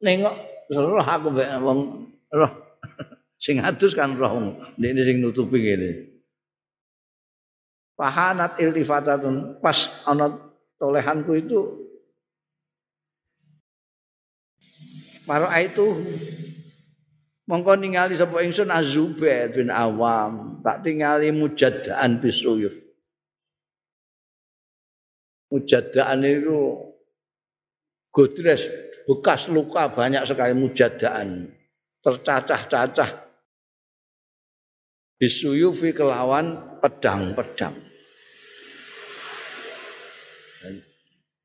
nengok 0.01 0.35
roh 0.73 1.05
aku 1.05 1.29
mbek 1.29 1.51
wong 1.61 2.09
roh. 2.33 2.53
Sing 3.45 3.61
adus 3.61 3.93
kan 3.93 4.17
roh 4.17 4.57
ini 4.79 5.03
sing 5.03 5.19
nutupi 5.19 5.59
ngene 5.61 5.91
Fahanat 7.99 8.57
iltifatatun 8.57 9.61
pas 9.61 9.91
ana 10.09 10.33
tolehanku 10.81 11.39
itu 11.39 11.59
Maro 15.23 15.47
itu 15.55 15.87
mongko 17.47 17.79
ningali 17.79 18.19
sapa 18.19 18.43
ingsun 18.43 18.75
Azubair 18.75 19.55
bin 19.55 19.71
Awam, 19.71 20.59
tak 20.67 20.83
tingali 20.83 21.31
mujaddaan 21.31 22.19
bisuyuf. 22.19 22.75
Mujaddaan 25.53 26.27
itu 26.27 26.91
godres 28.11 28.67
bekas 29.07 29.47
luka 29.53 29.93
banyak 29.93 30.25
sekali 30.27 30.57
mujaddaan 30.59 31.53
tercacah-cacah 32.03 33.11
bisuyufi 35.23 35.95
kelawan 35.95 36.79
pedang-pedang. 36.83 37.79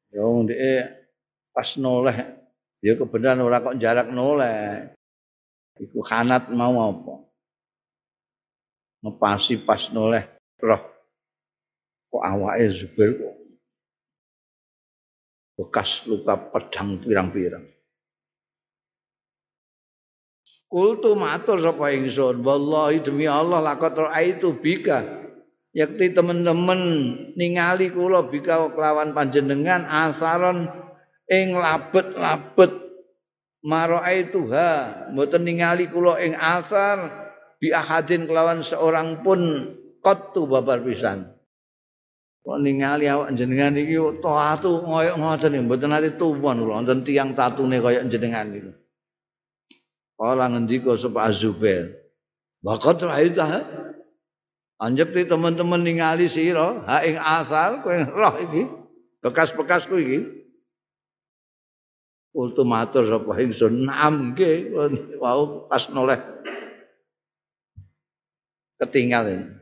Yang 0.09 0.33
dia 0.49 0.97
pas 1.53 1.77
noleh 1.77 2.46
Ya 2.81 2.93
kebenaran 2.93 3.41
ora 3.41 3.63
kok 3.63 3.77
jarak 3.81 4.13
noleh. 4.13 4.93
Iku 5.81 6.01
khanat 6.01 6.49
mau 6.53 6.77
apa? 6.77 7.15
Ngepasi 9.05 9.65
pas 9.65 9.89
noleh 9.93 10.25
roh. 10.61 10.81
Kok 12.13 12.23
awake 12.23 12.65
Zubair 12.73 13.11
kok 13.17 13.35
bekas 15.57 16.05
luka 16.05 16.37
pedang 16.37 17.01
pirang-pirang. 17.01 17.65
Kultu 20.67 21.15
matur 21.15 21.63
sapa 21.63 21.95
ingsun, 21.95 22.43
wallahi 22.43 23.01
demi 23.01 23.25
Allah 23.25 23.63
lakot 23.63 23.97
itu 24.21 24.53
bika. 24.53 25.25
Yakti 25.73 26.11
teman-teman 26.13 26.79
ningali 27.33 27.89
kula 27.89 28.27
bika 28.27 28.69
kelawan 28.75 29.15
panjenengan 29.15 29.87
asaron 29.87 30.67
ing 31.27 31.55
labet-labet 31.55 32.71
maraituha 33.63 34.69
mboten 35.11 35.43
ningali 35.43 35.91
kula 35.91 36.19
ing 36.23 36.35
asar 36.35 37.27
bi 37.59 37.71
ahadin 37.75 38.27
kelawan 38.27 38.63
seorang 38.63 39.21
pun 39.21 39.39
qattu 39.99 40.47
babar 40.47 40.79
pisan. 40.83 41.27
Kok 42.47 42.63
ningali 42.63 43.11
awak 43.11 43.35
jenengan 43.35 43.75
iki 43.75 43.99
taatu 44.23 44.87
ngoyo 44.87 45.19
ngoten 45.19 45.51
iki 45.51 45.63
mboten 45.67 45.91
ate 45.91 46.15
tuwon 46.15 46.63
kula 46.63 46.73
wonten 46.79 47.03
tiyang 47.03 47.35
tatune 47.35 47.83
kaya 47.83 48.07
jenengan 48.07 48.47
iki. 48.55 48.71
Kala 50.17 50.49
ngendika 50.49 50.97
sapa 50.97 51.29
Azubair 51.29 51.93
Bakat 52.65 53.05
raita 53.05 53.69
Anjep 54.81 55.13
teman-teman 55.13 55.81
ningali 55.81 56.29
sira 56.29 56.85
ha 56.85 57.01
ing 57.01 57.17
asal 57.17 57.81
kowe 57.81 57.97
roh 57.97 58.35
iki 58.45 58.69
bekas-bekasku 59.25 59.97
iki 59.97 60.36
ultimatur 62.37 63.09
sapa 63.09 63.33
ingsun? 63.41 63.89
Naam 63.89 64.37
nggih 64.37 64.77
wau 65.17 65.65
pas 65.65 65.89
noleh. 65.89 66.21
Ketinggalan 68.77 69.57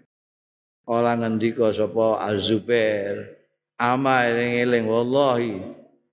ora 0.84 1.16
ngendika 1.16 1.72
sapa 1.72 2.20
azubair 2.28 3.32
ama 3.80 4.28
eling-eling 4.28 4.84
wallahi 4.92 5.64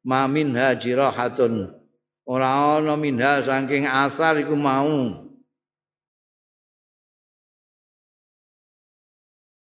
ma 0.07 0.31
min 0.31 0.55
hajirahatun 0.55 1.75
ora 2.23 2.79
ana 2.79 2.95
minha 2.95 3.43
saking 3.43 3.91
asar 3.91 4.39
iku 4.39 4.55
mau. 4.55 5.19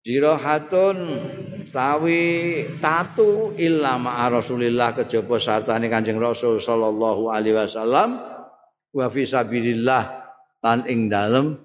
Jirahatun 0.04 1.00
tawi 1.74 2.22
tatu 2.78 3.58
illa 3.58 3.98
ma'a 3.98 4.30
Rasulillah 4.30 4.94
kejaba 4.94 5.42
sartane 5.42 5.90
Kanjeng 5.90 6.22
Rasul 6.22 6.62
sallallahu 6.62 7.34
alaihi 7.34 7.58
wasallam 7.58 8.22
wa 8.94 9.06
fi 9.10 9.26
sabilillah 9.26 10.04
lan 10.62 10.86
ing 10.86 11.10
dalem 11.10 11.58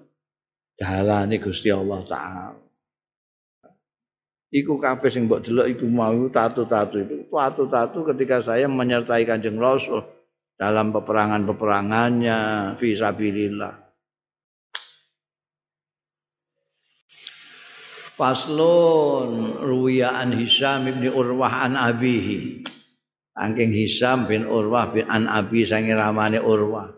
dalane 0.73 1.37
Gusti 1.37 1.69
Allah 1.69 2.01
taala. 2.01 2.57
Iku 4.49 4.81
kabeh 4.81 5.13
sing 5.13 5.29
mbok 5.29 5.45
delok 5.45 5.69
iku 5.69 5.85
mau 5.85 6.25
tatu-tatu 6.25 6.95
itu. 7.05 7.15
Tatu-tatu 7.29 8.01
ketika 8.09 8.41
saya 8.41 8.65
menyertai 8.65 9.21
Kanjeng 9.29 9.61
Rasul 9.61 10.01
dalam 10.57 10.89
peperangan-peperangannya 10.89 12.37
fi 12.81 12.97
sabilillah. 12.97 13.88
Faslun 18.19 19.63
ruwiya 19.63 20.11
an 20.19 20.35
Hisam 20.35 20.91
bin 20.91 21.07
Urwah 21.07 21.63
an 21.63 21.79
abihi. 21.79 22.67
Angking 23.39 23.71
Hisam 23.71 24.27
bin 24.27 24.43
Urwah 24.43 24.91
bin 24.91 25.07
an 25.07 25.31
abi 25.31 25.63
sange 25.63 25.95
ramane 25.95 26.43
Urwah. 26.43 26.91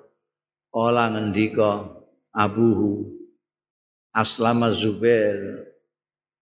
Ola 0.74 1.14
ngendika 1.14 1.94
abuhu 2.34 3.06
Aslama 4.18 4.74
Zubair 4.74 5.68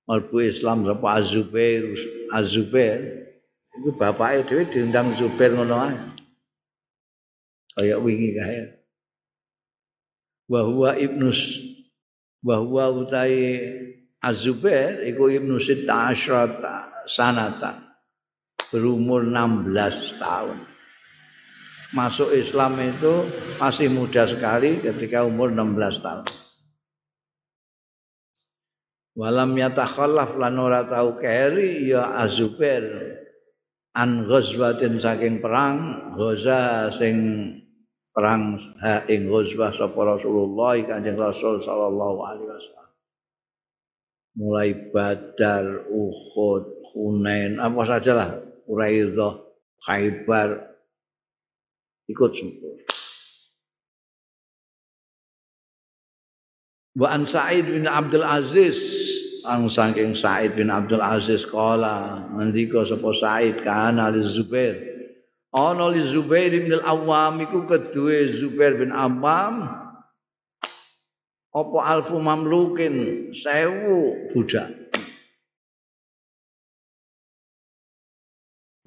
Malbu 0.08 0.48
Islam 0.48 0.88
sapa 0.88 1.22
Az-Zubair 1.22 1.84
Az-Zubair 2.32 3.30
itu 3.76 3.90
bapake 3.94 4.48
dhewe 4.48 4.64
diundang 4.72 5.12
Zubair 5.20 5.54
ngono 5.60 5.76
ae. 5.76 5.98
Kaya 7.76 8.00
wingi 8.00 8.32
kae. 8.32 8.80
Wa 10.48 10.66
huwa 10.66 10.96
ibnus 10.96 11.62
wa 12.42 12.64
huwa 12.64 12.90
utai 12.96 13.90
Az-Zubair 14.20 15.08
iku 15.08 15.32
Ibnu 15.32 15.56
Sitta 15.64 16.12
Asyrata 16.12 17.08
sanata 17.08 17.80
berumur 18.68 19.24
16 19.24 20.20
tahun. 20.20 20.60
Masuk 21.96 22.36
Islam 22.36 22.78
itu 22.84 23.26
masih 23.58 23.88
muda 23.90 24.30
sekali 24.30 24.84
ketika 24.84 25.26
umur 25.26 25.50
16 25.56 26.04
tahun. 26.04 26.28
Walam 29.16 29.52
yatakhallaf 29.58 30.36
lan 30.36 30.56
ora 30.60 30.86
tau 30.86 31.18
keri 31.20 31.90
ya 31.90 32.20
Az-Zubair 32.20 32.84
an 33.96 34.28
ghazwatin 34.28 35.02
saking 35.02 35.42
perang 35.42 36.12
ghaza 36.16 36.94
sing 36.94 37.18
perang 38.14 38.60
ha 38.84 39.04
ing 39.10 39.28
ghazwah 39.28 39.74
sapa 39.74 39.98
Rasulullah 39.98 40.78
Kanjeng 40.86 41.18
Rasul 41.18 41.60
sallallahu 41.66 42.20
alaihi 42.22 42.48
wasallam 42.48 42.89
mulai 44.40 44.72
Badar, 44.96 45.92
Uhud, 45.92 46.96
Hunain, 46.96 47.60
apa 47.60 47.84
saja 47.84 48.16
lah, 48.16 48.32
Quraidah, 48.64 49.36
Khaybar, 49.84 50.64
ikut 52.08 52.32
semua. 52.32 52.74
Wa 56.96 57.16
an 57.16 57.28
Sa'id 57.28 57.68
bin 57.68 57.84
Abdul 57.86 58.24
Aziz. 58.24 58.80
Ang 59.48 59.72
saking 59.72 60.16
Sa'id 60.16 60.56
bin 60.56 60.68
Abdul 60.68 61.00
Aziz 61.00 61.48
kala 61.48 62.28
ngendika 62.36 62.84
sapa 62.84 63.12
Sa'id 63.16 63.64
kana 63.64 64.12
li 64.12 64.20
Zubair. 64.20 64.76
Ana 65.56 65.88
li 65.92 66.04
Zubair 66.04 66.52
bin 66.52 66.76
Al-Awwam 66.76 67.40
iku 67.48 67.64
kedue 67.64 68.28
Zubair 68.36 68.76
bin 68.76 68.92
Awwam 68.92 69.89
apa 71.50 71.80
alfu 71.86 72.18
mamlukin? 72.22 73.30
Sewu 73.34 74.30
budak. 74.30 74.70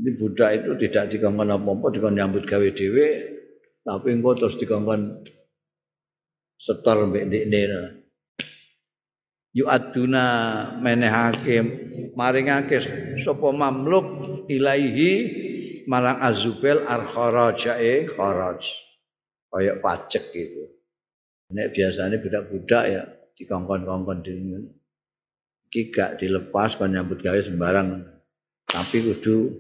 Ini 0.03 0.11
budak 0.19 0.51
itu 0.59 0.71
tidak 0.83 1.15
dikongkon 1.15 1.55
apa-apa 1.55 1.95
dikongkon 1.95 2.19
nyambut 2.19 2.43
gawe 2.43 2.69
tapi 3.83 4.07
engko 4.15 4.31
terus 4.35 4.59
dikongkon 4.59 5.27
setor 6.59 7.07
mbek 7.07 7.27
ndekne. 7.31 7.63
Yu 9.53 9.69
aduna 9.69 10.25
menehake 10.81 11.61
maringake 12.19 12.83
sapa 13.23 13.53
mamluk 13.53 14.07
ilaihi 14.49 15.13
marang 15.87 16.19
azubel 16.19 16.83
ar 16.89 17.07
kharajae 17.07 18.11
kharaj. 18.11 18.63
Kaya 19.53 19.77
pajak 19.85 20.33
gitu 20.33 20.82
Nek 21.53 21.77
biasanya 21.77 22.17
budak-budak 22.17 22.85
ya 22.89 23.03
dikongkon-kongkon 23.37 24.25
di 24.25 24.33
iki 25.73 25.89
gak 25.89 26.21
dilepas 26.21 26.77
kon 26.77 26.93
nyambut 26.93 27.25
gawe 27.25 27.41
sembarang. 27.41 28.05
Tapi 28.69 28.97
kudu 29.05 29.53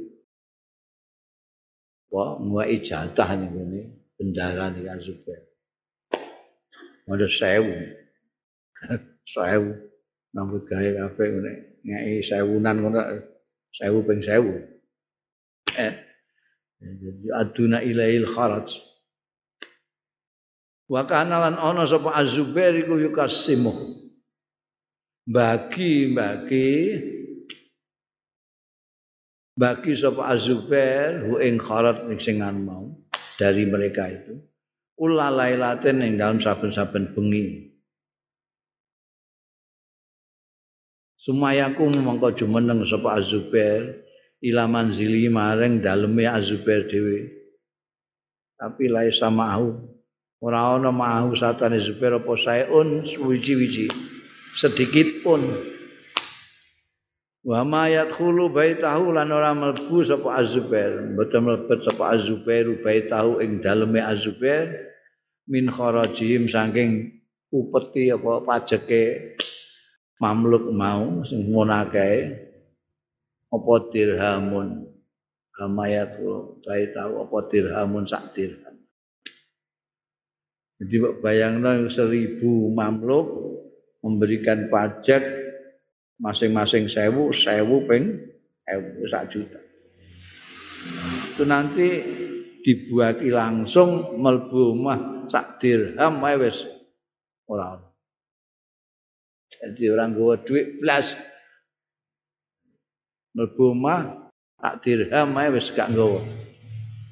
wah 2.12 2.36
ngwai 2.36 2.84
jatah 2.84 3.32
nih 3.36 3.48
ini 3.48 3.80
bendara 4.16 4.68
nih 4.72 4.92
Azubair. 4.92 5.40
Ada 7.08 7.28
sewu, 7.28 7.76
sewu 9.36 9.72
nyambut 10.32 10.64
gawe 10.68 10.88
kafe 10.96 11.24
ini 11.28 11.52
ngai 11.84 12.20
sewunan 12.24 12.76
ngono 12.80 13.00
sewu 13.72 14.04
ping 14.04 14.20
sewu. 14.24 14.52
Eh, 15.76 15.92
aduna 17.36 17.80
ilail 17.80 18.28
kharaj. 18.28 18.91
Wa 20.92 21.08
kana 21.08 21.40
lan 21.40 21.56
ana 21.56 21.88
sapa 21.88 22.12
Az-Zubair 22.12 22.76
iku 22.84 23.00
yukasimu. 23.00 23.72
Bagi-bagi 25.24 27.00
bagi 29.56 29.92
sapa 29.96 30.36
Az-Zubair 30.36 31.24
hu 31.24 31.40
ing 31.40 31.56
kharat 31.56 32.04
sing 32.20 32.44
mau 32.44 32.92
dari 33.40 33.64
mereka 33.64 34.04
itu. 34.12 34.36
Ula 35.00 35.32
lailatin 35.32 36.04
ing 36.04 36.20
dalam 36.20 36.36
saben-saben 36.36 37.16
bengi. 37.16 37.72
Sumayaku 41.16 41.88
mongko 41.88 42.36
jumeneng 42.36 42.84
sapa 42.84 43.16
Az-Zubair 43.16 43.96
ilaman 44.44 44.92
zili 44.92 45.32
maring 45.32 45.80
daleme 45.80 46.28
Az-Zubair 46.28 46.84
dhewe. 46.84 47.32
Tapi 48.60 48.92
lai 48.92 49.08
samahu 49.08 49.91
ora 50.42 50.74
ana 50.74 50.90
mahu 50.90 51.38
satane 51.38 51.78
Zubair 51.78 52.18
apa 52.18 52.34
saeun 52.34 53.06
suwiji-wiji. 53.06 53.86
Sedikit 54.58 55.22
pun. 55.22 55.46
Wa 57.46 57.62
ma 57.62 57.86
yadkhulu 57.86 58.50
baitahu 58.50 59.14
lan 59.14 59.30
ora 59.30 59.54
mlebu 59.54 60.02
sapa 60.02 60.42
Azubair. 60.42 61.14
Mboten 61.14 61.46
mlebet 61.46 61.86
sapa 61.86 62.18
Azubair 62.18 62.66
baitahu 62.82 63.38
ing 63.38 63.62
daleme 63.62 64.02
Azubair. 64.02 64.90
Min 65.46 65.70
kharajim 65.70 66.50
saking 66.50 67.22
upeti 67.50 68.14
apa 68.14 68.42
pajeke 68.46 69.34
mamluk 70.22 70.70
mau 70.70 71.22
sing 71.26 71.50
ngonake 71.50 72.34
apa 73.50 73.72
dirhamun? 73.94 74.90
Amayat 75.62 76.18
baitahu 76.66 77.26
apa 77.26 77.38
dirhamun 77.50 78.06
sak 78.08 78.34
dirham 78.34 78.71
Jadi 80.82 80.98
bayangno 81.22 81.86
seribu 81.86 82.74
mamluk 82.74 83.26
memberikan 84.02 84.66
pajak 84.66 85.22
masing-masing 86.18 86.90
sewu, 86.90 87.30
sewu 87.30 87.86
peng, 87.86 88.18
sewu 88.66 89.06
sak 89.06 89.30
juta. 89.30 89.62
Itu 91.30 91.46
nanti 91.46 92.02
dibuaki 92.66 93.30
langsung 93.30 94.18
melbu 94.18 94.74
omah 94.74 95.30
sak 95.30 95.62
dirham 95.62 96.18
wae 96.18 96.34
wis 96.38 96.66
ora 97.46 97.78
Jadi 99.54 99.86
orang 99.86 100.18
gue 100.18 100.34
duit 100.42 100.66
plus 100.82 101.14
melbu 103.38 103.64
omah 103.70 104.30
sak 104.58 104.82
dirham 104.82 105.30
wae 105.30 105.46
wis 105.54 105.70
gak 105.70 105.94
nggawa. 105.94 106.26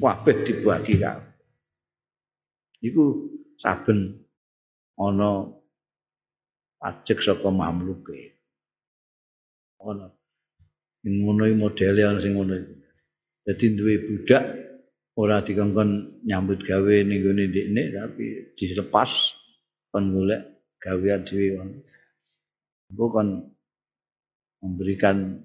Wabeh 0.02 0.42
dibuaki 0.42 0.98
kan. 0.98 1.22
Iku 2.82 3.30
saben 3.62 4.24
ana 4.96 5.46
pajak 6.80 7.18
saka 7.20 7.48
mamluke. 7.52 8.40
Ana 9.80 10.08
ngono 11.04 11.42
iki 11.48 11.56
modele 11.60 12.00
ana 12.04 12.20
sing 12.20 12.32
ngono 12.36 12.54
iki. 12.56 12.74
Dadi 13.44 13.66
duwe 13.76 13.94
budak 14.04 14.44
ora 15.20 15.44
dikongkon 15.44 16.22
nyambut 16.24 16.64
gawe 16.64 16.94
ning 17.04 17.20
gone 17.20 17.44
ndekne 17.50 17.82
tapi 17.92 18.24
dilepas 18.56 19.36
kon 19.90 20.14
golek 20.14 20.42
gawean 20.80 21.26
dhewe 21.28 21.60
bukan 22.94 23.28
memberikan 24.62 25.44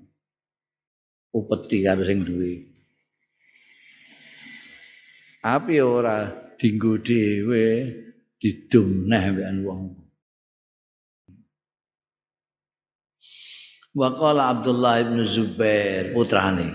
upeti 1.36 1.84
karo 1.84 2.07
sing 2.07 2.24
duwe 2.24 2.51
api 5.43 5.76
ora 5.84 6.30
dinggo 6.55 6.95
dhewe 7.01 7.63
didum 8.46 9.10
neh 9.10 9.24
mbekan 9.34 9.58
wong 9.66 9.82
Waqala 13.96 14.52
Abdullah 14.52 15.08
bin 15.08 15.24
Zubair 15.24 16.12
putrane. 16.12 16.68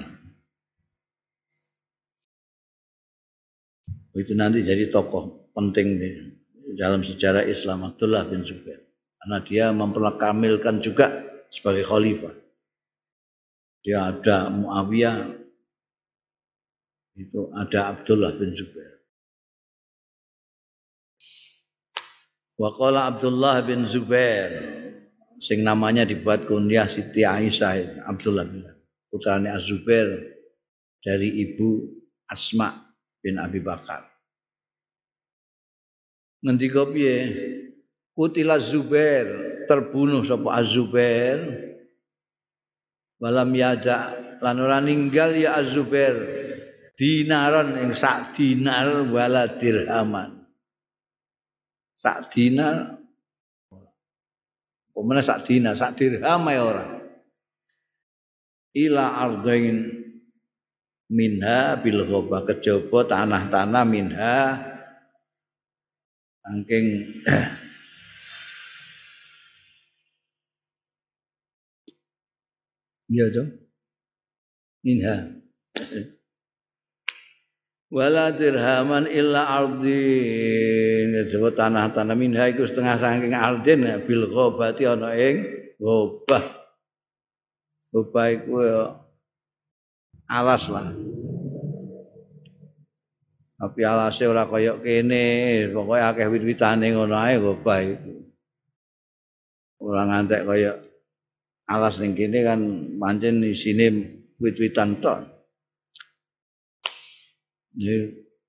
Itu 4.17 4.33
nanti 4.33 4.65
jadi 4.65 4.89
tokoh 4.89 5.53
penting 5.53 6.01
di 6.01 6.09
dalam 6.81 7.05
sejarah 7.05 7.45
Islam 7.45 7.93
Abdullah 7.93 8.25
bin 8.25 8.41
Zubair. 8.41 8.81
Karena 9.21 9.37
dia 9.45 9.69
memperkamilkan 9.69 10.81
juga 10.81 11.13
sebagai 11.53 11.85
khalifah. 11.85 12.33
Dia 13.85 14.17
ada 14.17 14.49
Muawiyah, 14.49 15.17
itu 17.21 17.53
ada 17.53 17.93
Abdullah 17.93 18.33
bin 18.33 18.57
Zubair. 18.57 19.00
Waqala 22.61 23.09
Abdullah 23.09 23.65
bin 23.65 23.89
Zubair 23.89 24.53
sing 25.41 25.65
namanya 25.65 26.05
dibuat 26.05 26.45
kunyah 26.45 26.85
Siti 26.85 27.25
Aisyah 27.25 28.05
Abdullah 28.05 28.45
bin 28.45 28.69
putrane 29.09 29.49
Az-Zubair 29.49 30.29
dari 31.01 31.41
ibu 31.41 31.89
Asma 32.29 32.85
bin 33.25 33.41
Abi 33.41 33.65
Bakar. 33.65 34.05
Ngendika 36.45 36.85
piye? 36.93 37.17
Kutila 38.13 38.61
Zubair, 38.61 39.65
terbunuh 39.65 40.21
sapa 40.21 40.61
Az-Zubair. 40.61 41.41
Walam 43.21 43.57
yada 43.57 44.13
lan 44.45 44.61
ora 44.61 44.85
ninggal 44.85 45.33
ya 45.33 45.57
Az-Zubair 45.65 46.17
dinaran 46.93 47.77
ing 47.81 47.97
sak 47.97 48.37
dinar 48.37 49.09
wala 49.09 49.49
dirhaman. 49.57 50.40
Sak 52.01 52.33
dinar 52.33 53.01
Pemene 54.91 55.23
sak 55.25 55.49
dina, 55.49 55.73
sak 55.73 55.97
dirham 55.97 56.45
ya 56.51 56.61
ora. 56.61 56.85
Ila 58.77 59.07
ardain 59.25 59.87
minha 61.11 61.75
bil 61.81 62.07
ghaba 62.07 62.45
kejaba 62.47 63.09
tanah-tanah 63.09 63.85
minha 63.89 64.39
saking 66.45 66.87
Iya 73.11 73.27
dong. 73.35 73.51
Minha. 74.87 75.35
Wala 77.91 78.31
dirhaman 78.31 79.11
illa 79.11 79.51
ardin. 79.51 81.11
Disebut 81.11 81.59
tanah-tanah 81.59 82.15
minha 82.15 82.47
iku 82.47 82.63
setengah 82.63 83.03
saking 83.03 83.35
ardin 83.35 83.83
ya, 83.83 83.99
bil 83.99 84.31
ghabati 84.31 84.87
ana 84.87 85.11
ing 85.19 85.43
ghabah. 85.83 86.45
Ghabah 87.91 88.27
iku 88.31 88.55
ya 88.63 88.83
alas 90.31 90.71
lah. 90.71 90.87
Tapi 93.59 93.81
alasnya 93.83 94.31
ora 94.31 94.47
kaya 94.47 94.79
kene, 94.79 95.27
pokoknya 95.75 96.15
akeh 96.15 96.31
wit-witane 96.31 96.95
ngono 96.95 97.19
ae 97.19 97.43
ghabah 97.43 97.79
iku. 97.83 98.13
Ora 99.83 100.07
ngantek 100.07 100.47
kaya 100.47 100.79
alas 101.67 101.99
ning 101.99 102.15
kene 102.15 102.39
kan 102.47 102.61
pancen 103.03 103.43
isine 103.43 104.15
wit-witan 104.39 105.03
tok. 105.03 105.40
Ini 107.79 107.95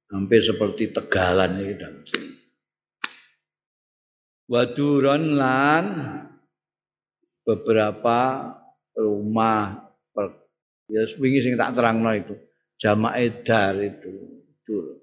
hampir 0.09 0.41
seperti 0.41 0.89
tegalan 0.89 1.61
itu. 1.61 1.89
Waduron 4.51 5.39
lan 5.39 5.85
beberapa 7.47 8.51
rumah 8.97 9.87
per, 10.11 10.43
ya 10.91 11.07
wingi 11.15 11.39
sing 11.39 11.55
tak 11.55 11.71
terangno 11.77 12.11
itu 12.11 12.35
jamak 12.75 13.15
edar 13.21 13.79
itu 13.79 14.11
dur. 14.67 14.99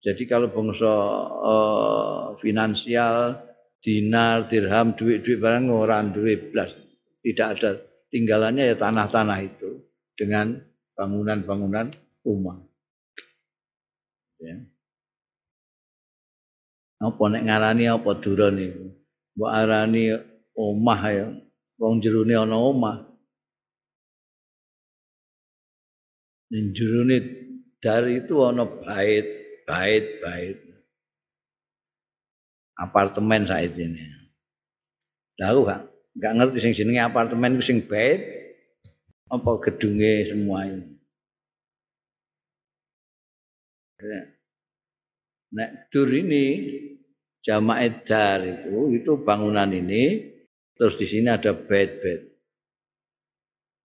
Jadi 0.00 0.22
kalau 0.24 0.48
bangsa 0.48 0.94
uh, 1.42 2.24
finansial 2.38 3.42
dinar, 3.82 4.46
dirham, 4.46 4.94
duit-duit 4.94 5.42
barang 5.42 5.66
orang 5.68 6.14
duit 6.14 6.54
belas 6.54 6.72
tidak 7.20 7.58
ada 7.58 7.70
tinggalannya 8.08 8.70
ya 8.70 8.76
tanah-tanah 8.78 9.38
itu 9.42 9.82
dengan 10.14 10.62
bangunan-bangunan 10.94 11.92
rumah. 12.22 12.56
Ya. 14.40 14.56
Apa 16.96 17.22
nek 17.28 17.44
ngarani 17.44 17.84
apa 17.92 18.10
duron 18.16 18.56
iku? 18.56 18.86
Mbok 19.36 19.52
arani 19.52 20.02
omah 20.56 21.02
ya. 21.12 21.28
Wong 21.76 22.00
jerone 22.00 22.32
ana 22.32 22.56
omah. 22.56 22.96
Ning 26.48 26.72
jerone 26.72 27.16
dari 27.84 28.24
itu 28.24 28.34
ana 28.40 28.64
bait, 28.64 29.26
bait, 29.68 30.04
bait. 30.24 30.58
Apartemen 32.80 33.44
saat 33.44 33.76
ini. 33.76 34.00
Tahu 35.36 35.68
gak? 35.68 35.84
Gak 36.16 36.32
ngerti 36.32 36.58
sing 36.64 36.72
jenenge 36.72 37.04
apartemen 37.04 37.60
sing 37.60 37.84
bait 37.84 38.24
apa 39.28 39.50
gedunge 39.68 40.32
semua 40.32 40.64
ini. 40.64 40.95
Nek 45.56 45.88
dur 45.88 46.10
ini 46.12 46.44
jamaah 47.40 47.88
dar 48.04 48.44
itu 48.44 48.92
itu 48.92 49.12
bangunan 49.22 49.70
ini 49.72 50.34
terus 50.76 51.00
di 51.00 51.06
sini 51.08 51.32
ada 51.32 51.56
bed-bed. 51.56 52.36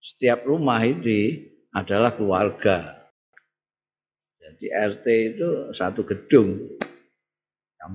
Setiap 0.02 0.50
rumah 0.50 0.82
ini 0.82 1.48
adalah 1.72 2.12
keluarga. 2.18 3.08
Jadi 4.42 4.66
RT 4.68 5.06
itu 5.38 5.48
satu 5.72 6.04
gedung, 6.04 6.58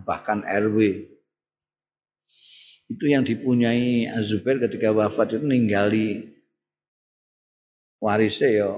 bahkan 0.07 0.41
RW. 0.47 1.11
Itu 2.87 3.05
yang 3.11 3.27
dipunyai 3.27 4.07
Azubair 4.07 4.63
ketika 4.63 4.95
wafat 4.95 5.35
itu 5.35 5.43
ninggali 5.43 6.39
warisnya 7.99 8.49
ya 8.55 8.71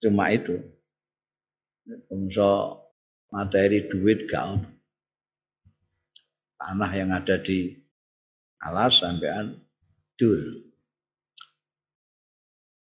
cuma 0.00 0.32
itu. 0.32 0.56
Bangsa 1.86 2.82
materi 3.30 3.86
duit 3.86 4.26
gak 4.26 4.66
tanah 6.58 6.90
yang 6.90 7.14
ada 7.14 7.38
di 7.38 7.78
alas 8.58 8.98
sampean 9.00 9.54
dul. 10.18 10.50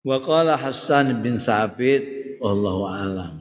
Wa 0.08 0.24
Hasan 0.56 1.20
bin 1.20 1.36
Sabit 1.36 2.40
wallahu 2.40 2.88
alam 2.88 3.37